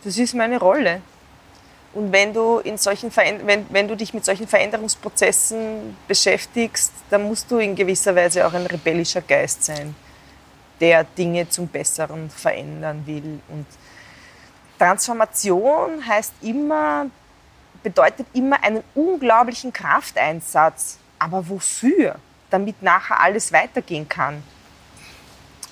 Das 0.05 0.19
ist 0.19 0.35
meine 0.35 0.59
Rolle. 0.59 1.01
Und 1.95 2.13
wenn 2.13 2.35
du, 2.35 2.59
in 2.59 2.77
solchen 2.77 3.11
wenn, 3.15 3.67
wenn 3.71 3.87
du 3.87 3.97
dich 3.97 4.13
mit 4.13 4.25
solchen 4.25 4.49
Veränderungsprozessen 4.49 5.97
beschäftigst, 6.09 6.93
dann 7.09 7.23
musst 7.23 7.51
du 7.51 7.59
in 7.59 7.77
gewisser 7.77 8.15
Weise 8.17 8.45
auch 8.47 8.53
ein 8.53 8.67
rebellischer 8.67 9.21
Geist 9.21 9.65
sein, 9.65 9.95
der 10.81 11.05
Dinge 11.05 11.49
zum 11.49 11.69
Besseren 11.69 12.29
verändern 12.31 13.05
will. 13.07 13.39
Und 13.49 13.67
Transformation 14.77 16.05
heißt 16.05 16.33
immer 16.43 17.07
bedeutet 17.85 18.27
immer 18.33 18.65
einen 18.65 18.83
unglaublichen 18.97 19.73
Krafteinsatz. 19.73 20.99
Aber 21.21 21.49
wofür? 21.49 22.17
Damit 22.51 22.83
nachher 22.83 23.21
alles 23.21 23.53
weitergehen 23.53 24.09
kann. 24.09 24.43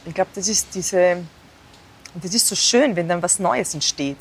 Ich 0.04 0.14
glaube, 0.14 0.30
das 0.34 0.48
ist 0.48 0.68
diese, 0.74 1.18
das 2.14 2.32
ist 2.32 2.46
so 2.46 2.54
schön, 2.54 2.94
wenn 2.94 3.08
dann 3.08 3.20
was 3.22 3.40
Neues 3.40 3.74
entsteht. 3.74 4.18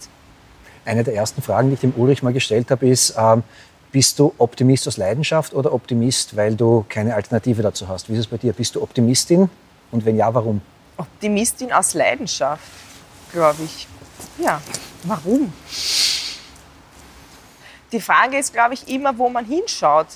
Eine 0.86 1.04
der 1.04 1.13
ersten 1.13 1.43
Fragen, 1.43 1.69
die 1.69 1.75
ich 1.75 1.82
dem 1.82 1.93
Ulrich 1.95 2.23
mal 2.23 2.34
gestellt 2.34 2.71
habe, 2.71 2.88
ist, 2.88 3.13
ähm, 3.15 3.43
Bist 3.91 4.17
du 4.19 4.34
Optimist 4.38 4.88
aus 4.88 4.95
Leidenschaft 4.95 5.54
oder 5.54 5.73
Optimist, 5.73 6.38
weil 6.38 6.56
du 6.56 6.86
keine 6.88 7.13
Alternative 7.13 7.62
dazu 7.62 7.89
hast? 7.89 8.08
Wie 8.08 8.13
ist 8.13 8.19
es 8.19 8.27
bei 8.27 8.38
dir? 8.38 8.54
Bist 8.54 8.75
du 8.75 8.82
Optimistin? 8.82 9.49
Und 9.91 10.06
wenn 10.06 10.15
ja, 10.15 10.34
warum? 10.34 10.62
Optimistin 10.95 11.73
aus 11.73 11.93
Leidenschaft, 11.93 12.63
glaube 13.34 13.63
ich. 13.63 13.88
Ja, 14.38 14.62
warum? 15.04 15.51
Die 17.91 18.01
Frage 18.01 18.38
ist, 18.38 18.54
glaube 18.54 18.73
ich, 18.73 18.88
immer, 18.88 19.17
wo 19.17 19.30
man 19.30 19.45
hinschaut. 19.45 20.08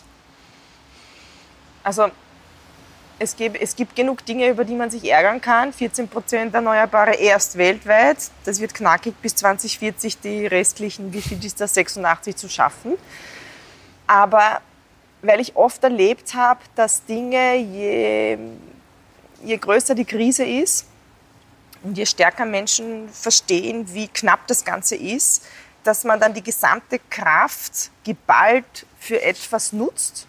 Also 1.83 2.09
es 3.17 3.35
gibt, 3.35 3.61
es 3.61 3.75
gibt 3.75 3.95
genug 3.95 4.25
Dinge, 4.25 4.49
über 4.49 4.65
die 4.65 4.75
man 4.75 4.89
sich 4.89 5.09
ärgern 5.09 5.39
kann. 5.39 5.71
14 5.71 6.07
Prozent 6.07 6.53
Erneuerbare 6.53 7.15
erst 7.15 7.57
weltweit. 7.57 8.17
Das 8.43 8.59
wird 8.59 8.73
knackig 8.73 9.15
bis 9.21 9.35
2040 9.35 10.19
die 10.19 10.47
restlichen, 10.47 11.13
wie 11.13 11.21
viel 11.21 11.43
ist 11.43 11.61
das, 11.61 11.73
86 11.73 12.35
zu 12.35 12.49
schaffen. 12.49 12.93
Aber 14.07 14.61
weil 15.21 15.39
ich 15.39 15.55
oft 15.55 15.83
erlebt 15.83 16.33
habe, 16.33 16.59
dass 16.75 17.05
Dinge, 17.05 17.55
je, 17.55 18.37
je 19.43 19.57
größer 19.57 19.95
die 19.95 20.05
Krise 20.05 20.43
ist 20.43 20.85
und 21.83 21.97
je 21.97 22.05
stärker 22.05 22.45
Menschen 22.45 23.09
verstehen, 23.09 23.93
wie 23.93 24.07
knapp 24.07 24.45
das 24.47 24.65
Ganze 24.65 24.95
ist, 24.95 25.45
dass 25.85 26.03
man 26.03 26.19
dann 26.19 26.33
die 26.33 26.43
gesamte 26.43 26.99
Kraft 27.09 27.91
geballt 28.03 28.85
für 28.99 29.21
etwas 29.21 29.71
nutzt 29.71 30.27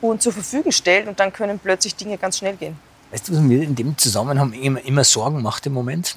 und 0.00 0.22
zur 0.22 0.32
Verfügung 0.32 0.72
stellt 0.72 1.08
und 1.08 1.18
dann 1.18 1.32
können 1.32 1.58
plötzlich 1.58 1.96
Dinge 1.96 2.18
ganz 2.18 2.38
schnell 2.38 2.56
gehen. 2.56 2.78
Weißt 3.10 3.28
du, 3.28 3.32
was 3.32 3.40
mir 3.40 3.62
in 3.62 3.74
dem 3.74 3.98
Zusammenhang 3.98 4.52
immer, 4.52 4.84
immer 4.84 5.02
Sorgen 5.02 5.42
macht 5.42 5.66
im 5.66 5.72
Moment? 5.72 6.16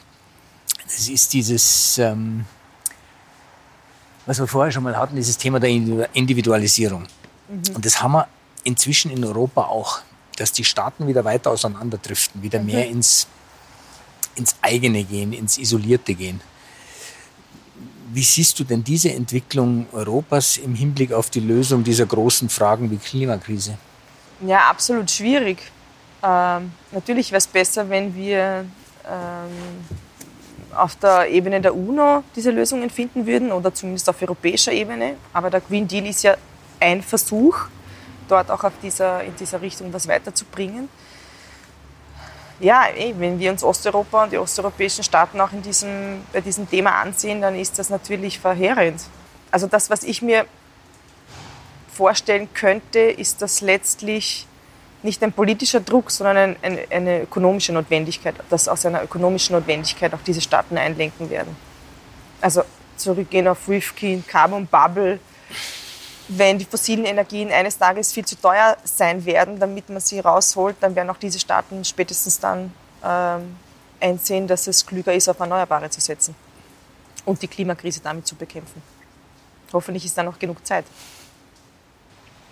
Das 0.86 1.08
ist 1.08 1.34
dieses, 1.34 1.98
ähm, 1.98 2.46
was 4.26 4.40
wir 4.40 4.48
vorher 4.48 4.72
schon 4.72 4.84
mal 4.84 4.96
hatten, 4.96 5.16
dieses 5.16 5.38
Thema 5.38 5.60
der 5.60 5.70
Individualisierung. 5.70 7.08
Mhm. 7.48 7.76
Und 7.76 7.86
das 7.86 8.02
haben 8.02 8.12
wir 8.12 8.28
inzwischen 8.64 9.12
in 9.12 9.24
Europa 9.24 9.64
auch, 9.64 10.02
dass 10.36 10.52
die 10.52 10.64
Staaten 10.64 11.08
wieder 11.08 11.24
weiter 11.24 11.52
auseinanderdriften, 11.52 12.42
wieder 12.42 12.60
mhm. 12.60 12.66
mehr 12.66 12.88
ins, 12.88 13.28
ins 14.36 14.56
eigene 14.62 15.04
gehen, 15.04 15.32
ins 15.32 15.58
Isolierte 15.58 16.14
gehen. 16.14 16.42
Wie 18.14 18.22
siehst 18.22 18.60
du 18.60 18.64
denn 18.64 18.84
diese 18.84 19.12
Entwicklung 19.12 19.88
Europas 19.92 20.58
im 20.58 20.76
Hinblick 20.76 21.12
auf 21.12 21.32
die 21.32 21.40
Lösung 21.40 21.84
dieser 21.84 22.06
großen 22.06 22.48
Fragen 22.48 22.92
wie 22.92 22.98
Klimakrise? 22.98 23.76
Ja, 24.46 24.70
absolut 24.70 25.10
schwierig. 25.10 25.58
Ähm, 26.22 26.72
natürlich 26.92 27.32
wäre 27.32 27.40
es 27.40 27.48
besser, 27.48 27.90
wenn 27.90 28.14
wir 28.14 28.66
ähm, 29.10 30.76
auf 30.76 30.96
der 30.98 31.28
Ebene 31.32 31.60
der 31.60 31.76
UNO 31.76 32.24
diese 32.36 32.52
Lösungen 32.52 32.92
finden 32.92 33.26
würden 33.26 33.52
oder 33.52 33.74
zumindest 33.74 34.08
auf 34.08 34.22
europäischer 34.22 34.72
Ebene. 34.72 35.16
Aber 35.34 35.50
der 35.50 35.62
Green 35.62 35.88
Deal 35.88 36.06
ist 36.06 36.22
ja 36.22 36.38
ein 36.80 37.02
Versuch, 37.02 37.58
dort 38.28 38.52
auch 38.52 38.64
auf 38.64 38.74
dieser, 38.84 39.24
in 39.24 39.36
dieser 39.38 39.60
Richtung 39.60 39.92
was 39.92 40.08
weiterzubringen 40.08 40.88
ja, 42.60 42.86
ey, 42.96 43.14
wenn 43.18 43.40
wir 43.40 43.52
uns 43.52 43.64
Osteuropa 43.64 44.24
und 44.24 44.34
die 44.34 44.38
osteuropäischen 44.38 45.04
Staaten 45.04 45.40
auch 45.42 45.52
in 45.52 45.62
diesem, 45.62 46.22
bei 46.32 46.42
diesem 46.42 46.70
Thema 46.70 47.02
ansehen, 47.02 47.42
dann 47.42 47.56
ist 47.56 47.80
das 47.80 47.90
natürlich 47.90 48.40
verheerend. 48.40 49.02
Also 49.52 49.68
das, 49.68 49.90
was 49.90 50.04
ich 50.04 50.22
mir 50.22 50.46
vorstellen 51.94 52.50
könnte, 52.54 53.00
ist 53.00 53.42
das 53.42 53.62
letztlich 53.62 54.48
nicht 55.04 55.22
ein 55.22 55.34
politischer 55.34 55.82
Druck, 55.82 56.10
sondern 56.12 56.38
ein, 56.38 56.56
ein, 56.62 56.80
eine 56.90 57.22
ökonomische 57.24 57.74
Notwendigkeit, 57.74 58.36
dass 58.50 58.68
aus 58.68 58.86
einer 58.86 59.04
ökonomischen 59.04 59.56
Notwendigkeit 59.56 60.14
auch 60.14 60.22
diese 60.26 60.42
Staaten 60.42 60.78
einlenken 60.78 61.30
werden. 61.30 61.56
Also 62.40 62.64
zurückgehen 62.96 63.48
auf 63.48 63.68
Rifkin, 63.68 64.26
Carbon 64.26 64.66
Bubble, 64.66 65.20
wenn 66.38 66.58
die 66.58 66.66
fossilen 66.66 67.06
Energien 67.06 67.52
eines 67.52 67.78
Tages 67.78 68.12
viel 68.14 68.26
zu 68.26 68.36
teuer 68.36 68.78
sein 68.84 69.26
werden, 69.26 69.60
damit 69.60 69.90
man 69.90 70.00
sie 70.00 70.20
rausholt, 70.20 70.76
dann 70.80 70.96
werden 70.96 71.10
auch 71.10 71.18
diese 71.18 71.40
Staaten 71.40 71.84
spätestens 71.84 72.40
dann 72.40 72.74
ähm, 73.04 73.56
einsehen, 74.00 74.48
dass 74.48 74.68
es 74.68 74.86
klüger 74.86 75.14
ist, 75.14 75.30
auf 75.30 75.40
Erneuerbare 75.40 75.90
zu 75.90 76.02
setzen 76.02 76.36
und 77.26 77.42
die 77.42 77.48
Klimakrise 77.48 78.00
damit 78.02 78.28
zu 78.28 78.36
bekämpfen. 78.36 78.82
Hoffentlich 79.72 80.06
ist 80.06 80.18
da 80.18 80.24
noch 80.24 80.38
genug 80.38 80.66
Zeit. 80.66 80.86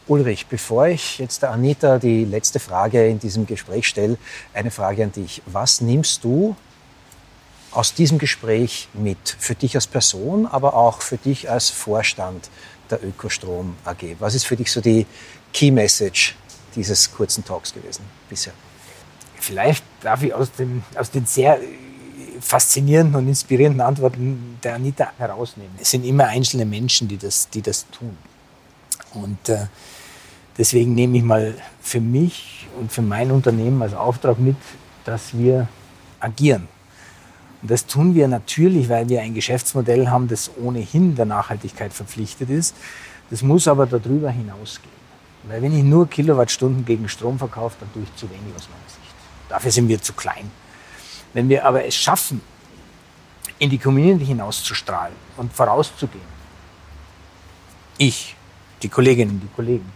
Ulrich, 0.07 0.47
bevor 0.47 0.87
ich 0.87 1.19
jetzt 1.19 1.43
der 1.43 1.51
Anita 1.51 1.99
die 1.99 2.25
letzte 2.25 2.59
Frage 2.59 3.07
in 3.07 3.19
diesem 3.19 3.45
Gespräch 3.45 3.87
stelle, 3.87 4.17
eine 4.53 4.71
Frage 4.71 5.03
an 5.03 5.11
dich. 5.11 5.41
Was 5.45 5.81
nimmst 5.81 6.23
du 6.23 6.55
aus 7.71 7.93
diesem 7.93 8.17
Gespräch 8.17 8.89
mit 8.93 9.37
für 9.39 9.55
dich 9.55 9.75
als 9.75 9.87
Person, 9.87 10.45
aber 10.45 10.73
auch 10.73 11.01
für 11.01 11.17
dich 11.17 11.49
als 11.49 11.69
Vorstand 11.69 12.49
der 12.91 13.03
Ökostrom 13.03 13.75
AG. 13.85 14.15
Was 14.19 14.35
ist 14.35 14.45
für 14.45 14.55
dich 14.55 14.71
so 14.71 14.81
die 14.81 15.05
Key 15.53 15.71
Message 15.71 16.35
dieses 16.75 17.11
kurzen 17.11 17.43
Talks 17.43 17.73
gewesen 17.73 18.03
bisher? 18.29 18.53
Vielleicht 19.39 19.83
darf 20.01 20.21
ich 20.23 20.33
aus, 20.33 20.51
dem, 20.51 20.83
aus 20.95 21.09
den 21.09 21.25
sehr 21.25 21.59
äh, 21.61 21.65
faszinierenden 22.39 23.15
und 23.15 23.27
inspirierenden 23.27 23.81
Antworten 23.81 24.59
der 24.63 24.75
Anita 24.75 25.11
herausnehmen. 25.17 25.73
Es 25.79 25.91
sind 25.91 26.05
immer 26.05 26.25
einzelne 26.25 26.65
Menschen, 26.65 27.07
die 27.07 27.17
das, 27.17 27.49
die 27.49 27.61
das 27.61 27.87
tun. 27.89 28.17
Und 29.13 29.49
äh, 29.49 29.65
deswegen 30.57 30.93
nehme 30.93 31.17
ich 31.17 31.23
mal 31.23 31.55
für 31.81 31.99
mich 31.99 32.67
und 32.79 32.91
für 32.91 33.01
mein 33.01 33.31
Unternehmen 33.31 33.81
als 33.81 33.93
Auftrag 33.93 34.39
mit, 34.39 34.57
dass 35.05 35.35
wir 35.37 35.67
agieren. 36.19 36.67
Und 37.61 37.69
das 37.69 37.85
tun 37.85 38.15
wir 38.15 38.27
natürlich, 38.27 38.89
weil 38.89 39.07
wir 39.09 39.21
ein 39.21 39.33
Geschäftsmodell 39.33 40.07
haben, 40.07 40.27
das 40.27 40.51
ohnehin 40.57 41.15
der 41.15 41.25
Nachhaltigkeit 41.25 41.93
verpflichtet 41.93 42.49
ist. 42.49 42.75
Das 43.29 43.43
muss 43.43 43.67
aber 43.67 43.85
darüber 43.85 44.31
hinausgehen. 44.31 45.01
Weil 45.43 45.61
wenn 45.61 45.75
ich 45.75 45.83
nur 45.83 46.09
Kilowattstunden 46.09 46.85
gegen 46.85 47.07
Strom 47.07 47.37
verkaufe, 47.37 47.75
dann 47.79 47.91
tue 47.93 48.03
ich 48.03 48.15
zu 48.15 48.29
wenig 48.29 48.55
aus 48.55 48.67
meiner 48.69 48.87
Sicht. 48.87 49.15
Dafür 49.49 49.71
sind 49.71 49.87
wir 49.87 50.01
zu 50.01 50.13
klein. 50.13 50.51
Wenn 51.33 51.49
wir 51.49 51.65
aber 51.65 51.85
es 51.85 51.95
schaffen, 51.95 52.41
in 53.59 53.69
die 53.69 53.77
Community 53.77 54.25
hinauszustrahlen 54.25 55.15
und 55.37 55.53
vorauszugehen, 55.53 56.31
ich, 57.97 58.35
die 58.81 58.89
Kolleginnen, 58.89 59.39
die 59.39 59.55
Kollegen, 59.55 59.91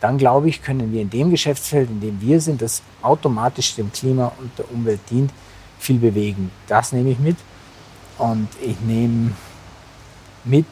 dann 0.00 0.16
glaube 0.16 0.48
ich, 0.48 0.62
können 0.62 0.92
wir 0.92 1.02
in 1.02 1.10
dem 1.10 1.30
Geschäftsfeld, 1.30 1.90
in 1.90 2.00
dem 2.00 2.20
wir 2.20 2.40
sind, 2.40 2.62
das 2.62 2.82
automatisch 3.02 3.74
dem 3.74 3.92
Klima 3.92 4.32
und 4.38 4.56
der 4.58 4.70
Umwelt 4.72 5.00
dient, 5.10 5.30
viel 5.80 5.98
bewegen. 5.98 6.50
Das 6.66 6.92
nehme 6.92 7.10
ich 7.10 7.18
mit. 7.18 7.36
Und 8.18 8.48
ich 8.62 8.78
nehme 8.80 9.32
mit, 10.44 10.66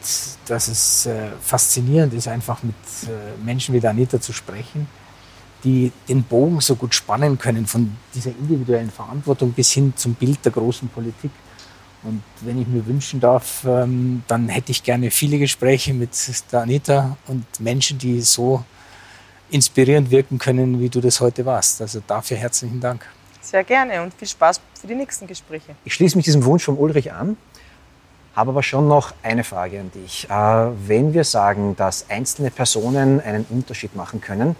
dass 0.47 0.67
es 0.67 1.05
äh, 1.05 1.29
faszinierend 1.41 2.13
ist, 2.13 2.27
einfach 2.27 2.63
mit 2.63 2.75
äh, 3.03 3.43
Menschen 3.43 3.73
wie 3.73 3.79
der 3.79 3.91
Anita 3.91 4.19
zu 4.19 4.33
sprechen, 4.33 4.87
die 5.63 5.91
den 6.07 6.23
Bogen 6.23 6.61
so 6.61 6.75
gut 6.75 6.95
spannen 6.95 7.37
können 7.37 7.65
von 7.65 7.95
dieser 8.13 8.29
individuellen 8.31 8.89
Verantwortung 8.89 9.51
bis 9.51 9.71
hin 9.71 9.93
zum 9.95 10.13
Bild 10.13 10.43
der 10.45 10.51
großen 10.51 10.89
Politik. 10.89 11.31
Und 12.03 12.23
wenn 12.41 12.61
ich 12.61 12.67
mir 12.67 12.85
wünschen 12.85 13.19
darf, 13.19 13.65
ähm, 13.65 14.23
dann 14.27 14.47
hätte 14.47 14.71
ich 14.71 14.83
gerne 14.83 15.11
viele 15.11 15.37
Gespräche 15.37 15.93
mit 15.93 16.11
der 16.51 16.61
Anita 16.61 17.17
und 17.27 17.45
Menschen, 17.59 17.97
die 17.97 18.21
so 18.21 18.63
inspirierend 19.51 20.09
wirken 20.09 20.37
können, 20.37 20.79
wie 20.79 20.89
du 20.89 21.01
das 21.01 21.19
heute 21.19 21.45
warst. 21.45 21.81
Also 21.81 22.01
dafür 22.05 22.37
herzlichen 22.37 22.79
Dank. 22.79 23.05
Sehr 23.49 23.63
gerne 23.63 24.03
und 24.03 24.13
viel 24.13 24.27
Spaß 24.27 24.61
für 24.79 24.85
die 24.85 24.93
nächsten 24.93 25.25
Gespräche. 25.25 25.75
Ich 25.83 25.95
schließe 25.95 26.15
mich 26.15 26.25
diesem 26.25 26.45
Wunsch 26.45 26.63
von 26.65 26.77
Ulrich 26.77 27.11
an, 27.11 27.35
habe 28.35 28.51
aber 28.51 28.61
schon 28.61 28.87
noch 28.87 29.11
eine 29.23 29.43
Frage 29.43 29.79
an 29.79 29.89
dich. 29.91 30.29
Äh, 30.29 30.33
wenn 30.87 31.15
wir 31.15 31.23
sagen, 31.23 31.75
dass 31.75 32.11
einzelne 32.11 32.51
Personen 32.51 33.19
einen 33.19 33.47
Unterschied 33.49 33.95
machen 33.95 34.21
können, 34.21 34.55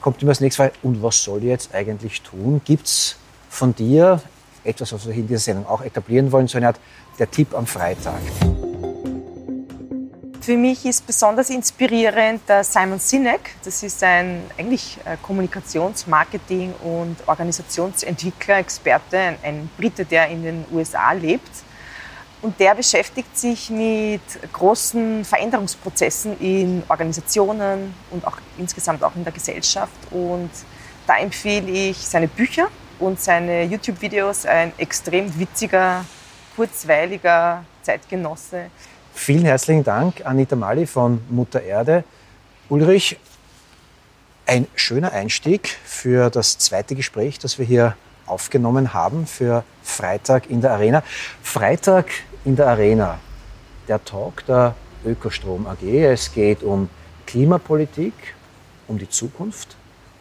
kommt 0.00 0.20
immer 0.20 0.32
das 0.32 0.40
nächste 0.40 0.62
Mal, 0.62 0.72
und 0.82 1.00
was 1.00 1.22
soll 1.22 1.38
ich 1.38 1.44
jetzt 1.44 1.72
eigentlich 1.76 2.22
tun? 2.22 2.60
Gibt 2.64 2.88
es 2.88 3.14
von 3.50 3.72
dir 3.72 4.20
etwas, 4.64 4.92
was 4.92 5.06
wir 5.06 5.14
in 5.14 5.28
dieser 5.28 5.38
Sendung 5.38 5.68
auch 5.68 5.82
etablieren 5.82 6.32
wollen, 6.32 6.48
so 6.48 6.58
eine 6.58 6.66
Art 6.66 6.80
der 7.20 7.30
Tipp 7.30 7.54
am 7.54 7.68
Freitag? 7.68 8.20
Für 10.44 10.58
mich 10.58 10.84
ist 10.84 11.06
besonders 11.06 11.48
inspirierend 11.48 12.46
der 12.46 12.62
Simon 12.64 12.98
Sinek. 12.98 13.52
Das 13.64 13.82
ist 13.82 14.02
ein 14.04 14.42
eigentlich 14.58 14.98
äh, 15.06 15.16
Kommunikations-, 15.22 16.06
Marketing- 16.06 16.74
und 16.82 17.16
Organisationsentwickler, 17.26 18.58
Experte, 18.58 19.18
ein, 19.18 19.38
ein 19.42 19.70
Brite, 19.78 20.04
der 20.04 20.28
in 20.28 20.42
den 20.42 20.66
USA 20.70 21.12
lebt. 21.12 21.50
Und 22.42 22.60
der 22.60 22.74
beschäftigt 22.74 23.38
sich 23.38 23.70
mit 23.70 24.20
großen 24.52 25.24
Veränderungsprozessen 25.24 26.38
in 26.38 26.82
Organisationen 26.90 27.94
und 28.10 28.26
auch 28.26 28.36
insgesamt 28.58 29.02
auch 29.02 29.16
in 29.16 29.24
der 29.24 29.32
Gesellschaft. 29.32 29.96
Und 30.10 30.50
da 31.06 31.16
empfehle 31.16 31.70
ich 31.70 31.96
seine 31.96 32.28
Bücher 32.28 32.68
und 32.98 33.18
seine 33.18 33.62
YouTube-Videos. 33.62 34.44
Ein 34.44 34.74
extrem 34.76 35.40
witziger, 35.40 36.04
kurzweiliger 36.54 37.64
Zeitgenosse. 37.80 38.66
Vielen 39.16 39.46
herzlichen 39.46 39.84
Dank, 39.84 40.26
Anita 40.26 40.54
Mali 40.54 40.86
von 40.86 41.22
Mutter 41.30 41.62
Erde. 41.62 42.04
Ulrich, 42.68 43.16
ein 44.44 44.66
schöner 44.74 45.12
Einstieg 45.12 45.78
für 45.84 46.28
das 46.28 46.58
zweite 46.58 46.94
Gespräch, 46.94 47.38
das 47.38 47.58
wir 47.58 47.64
hier 47.64 47.96
aufgenommen 48.26 48.92
haben 48.92 49.26
für 49.26 49.64
Freitag 49.82 50.50
in 50.50 50.60
der 50.60 50.72
Arena. 50.72 51.02
Freitag 51.42 52.06
in 52.44 52.56
der 52.56 52.66
Arena, 52.66 53.18
der 53.88 54.04
Talk 54.04 54.44
der 54.46 54.74
Ökostrom 55.06 55.66
AG. 55.68 55.82
Es 55.82 56.34
geht 56.34 56.62
um 56.62 56.90
Klimapolitik, 57.24 58.12
um 58.88 58.98
die 58.98 59.08
Zukunft, 59.08 59.76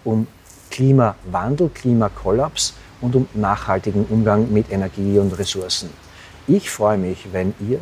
um 0.05 0.27
Klimawandel, 0.69 1.69
Klimakollaps 1.73 2.75
und 3.01 3.15
um 3.15 3.27
nachhaltigen 3.33 4.05
Umgang 4.05 4.53
mit 4.53 4.71
Energie 4.71 5.17
und 5.17 5.37
Ressourcen. 5.37 5.89
Ich 6.47 6.69
freue 6.69 6.97
mich, 6.97 7.27
wenn 7.33 7.53
ihr 7.59 7.79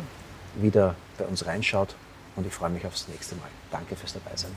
wieder 0.56 0.96
bei 1.22 1.28
uns 1.28 1.46
reinschaut. 1.46 1.94
Und 2.34 2.46
ich 2.46 2.52
freue 2.52 2.70
mich 2.70 2.86
aufs 2.86 3.08
nächste 3.08 3.36
Mal. 3.36 3.48
Danke 3.70 3.94
fürs 3.94 4.14
Dabeisein. 4.14 4.52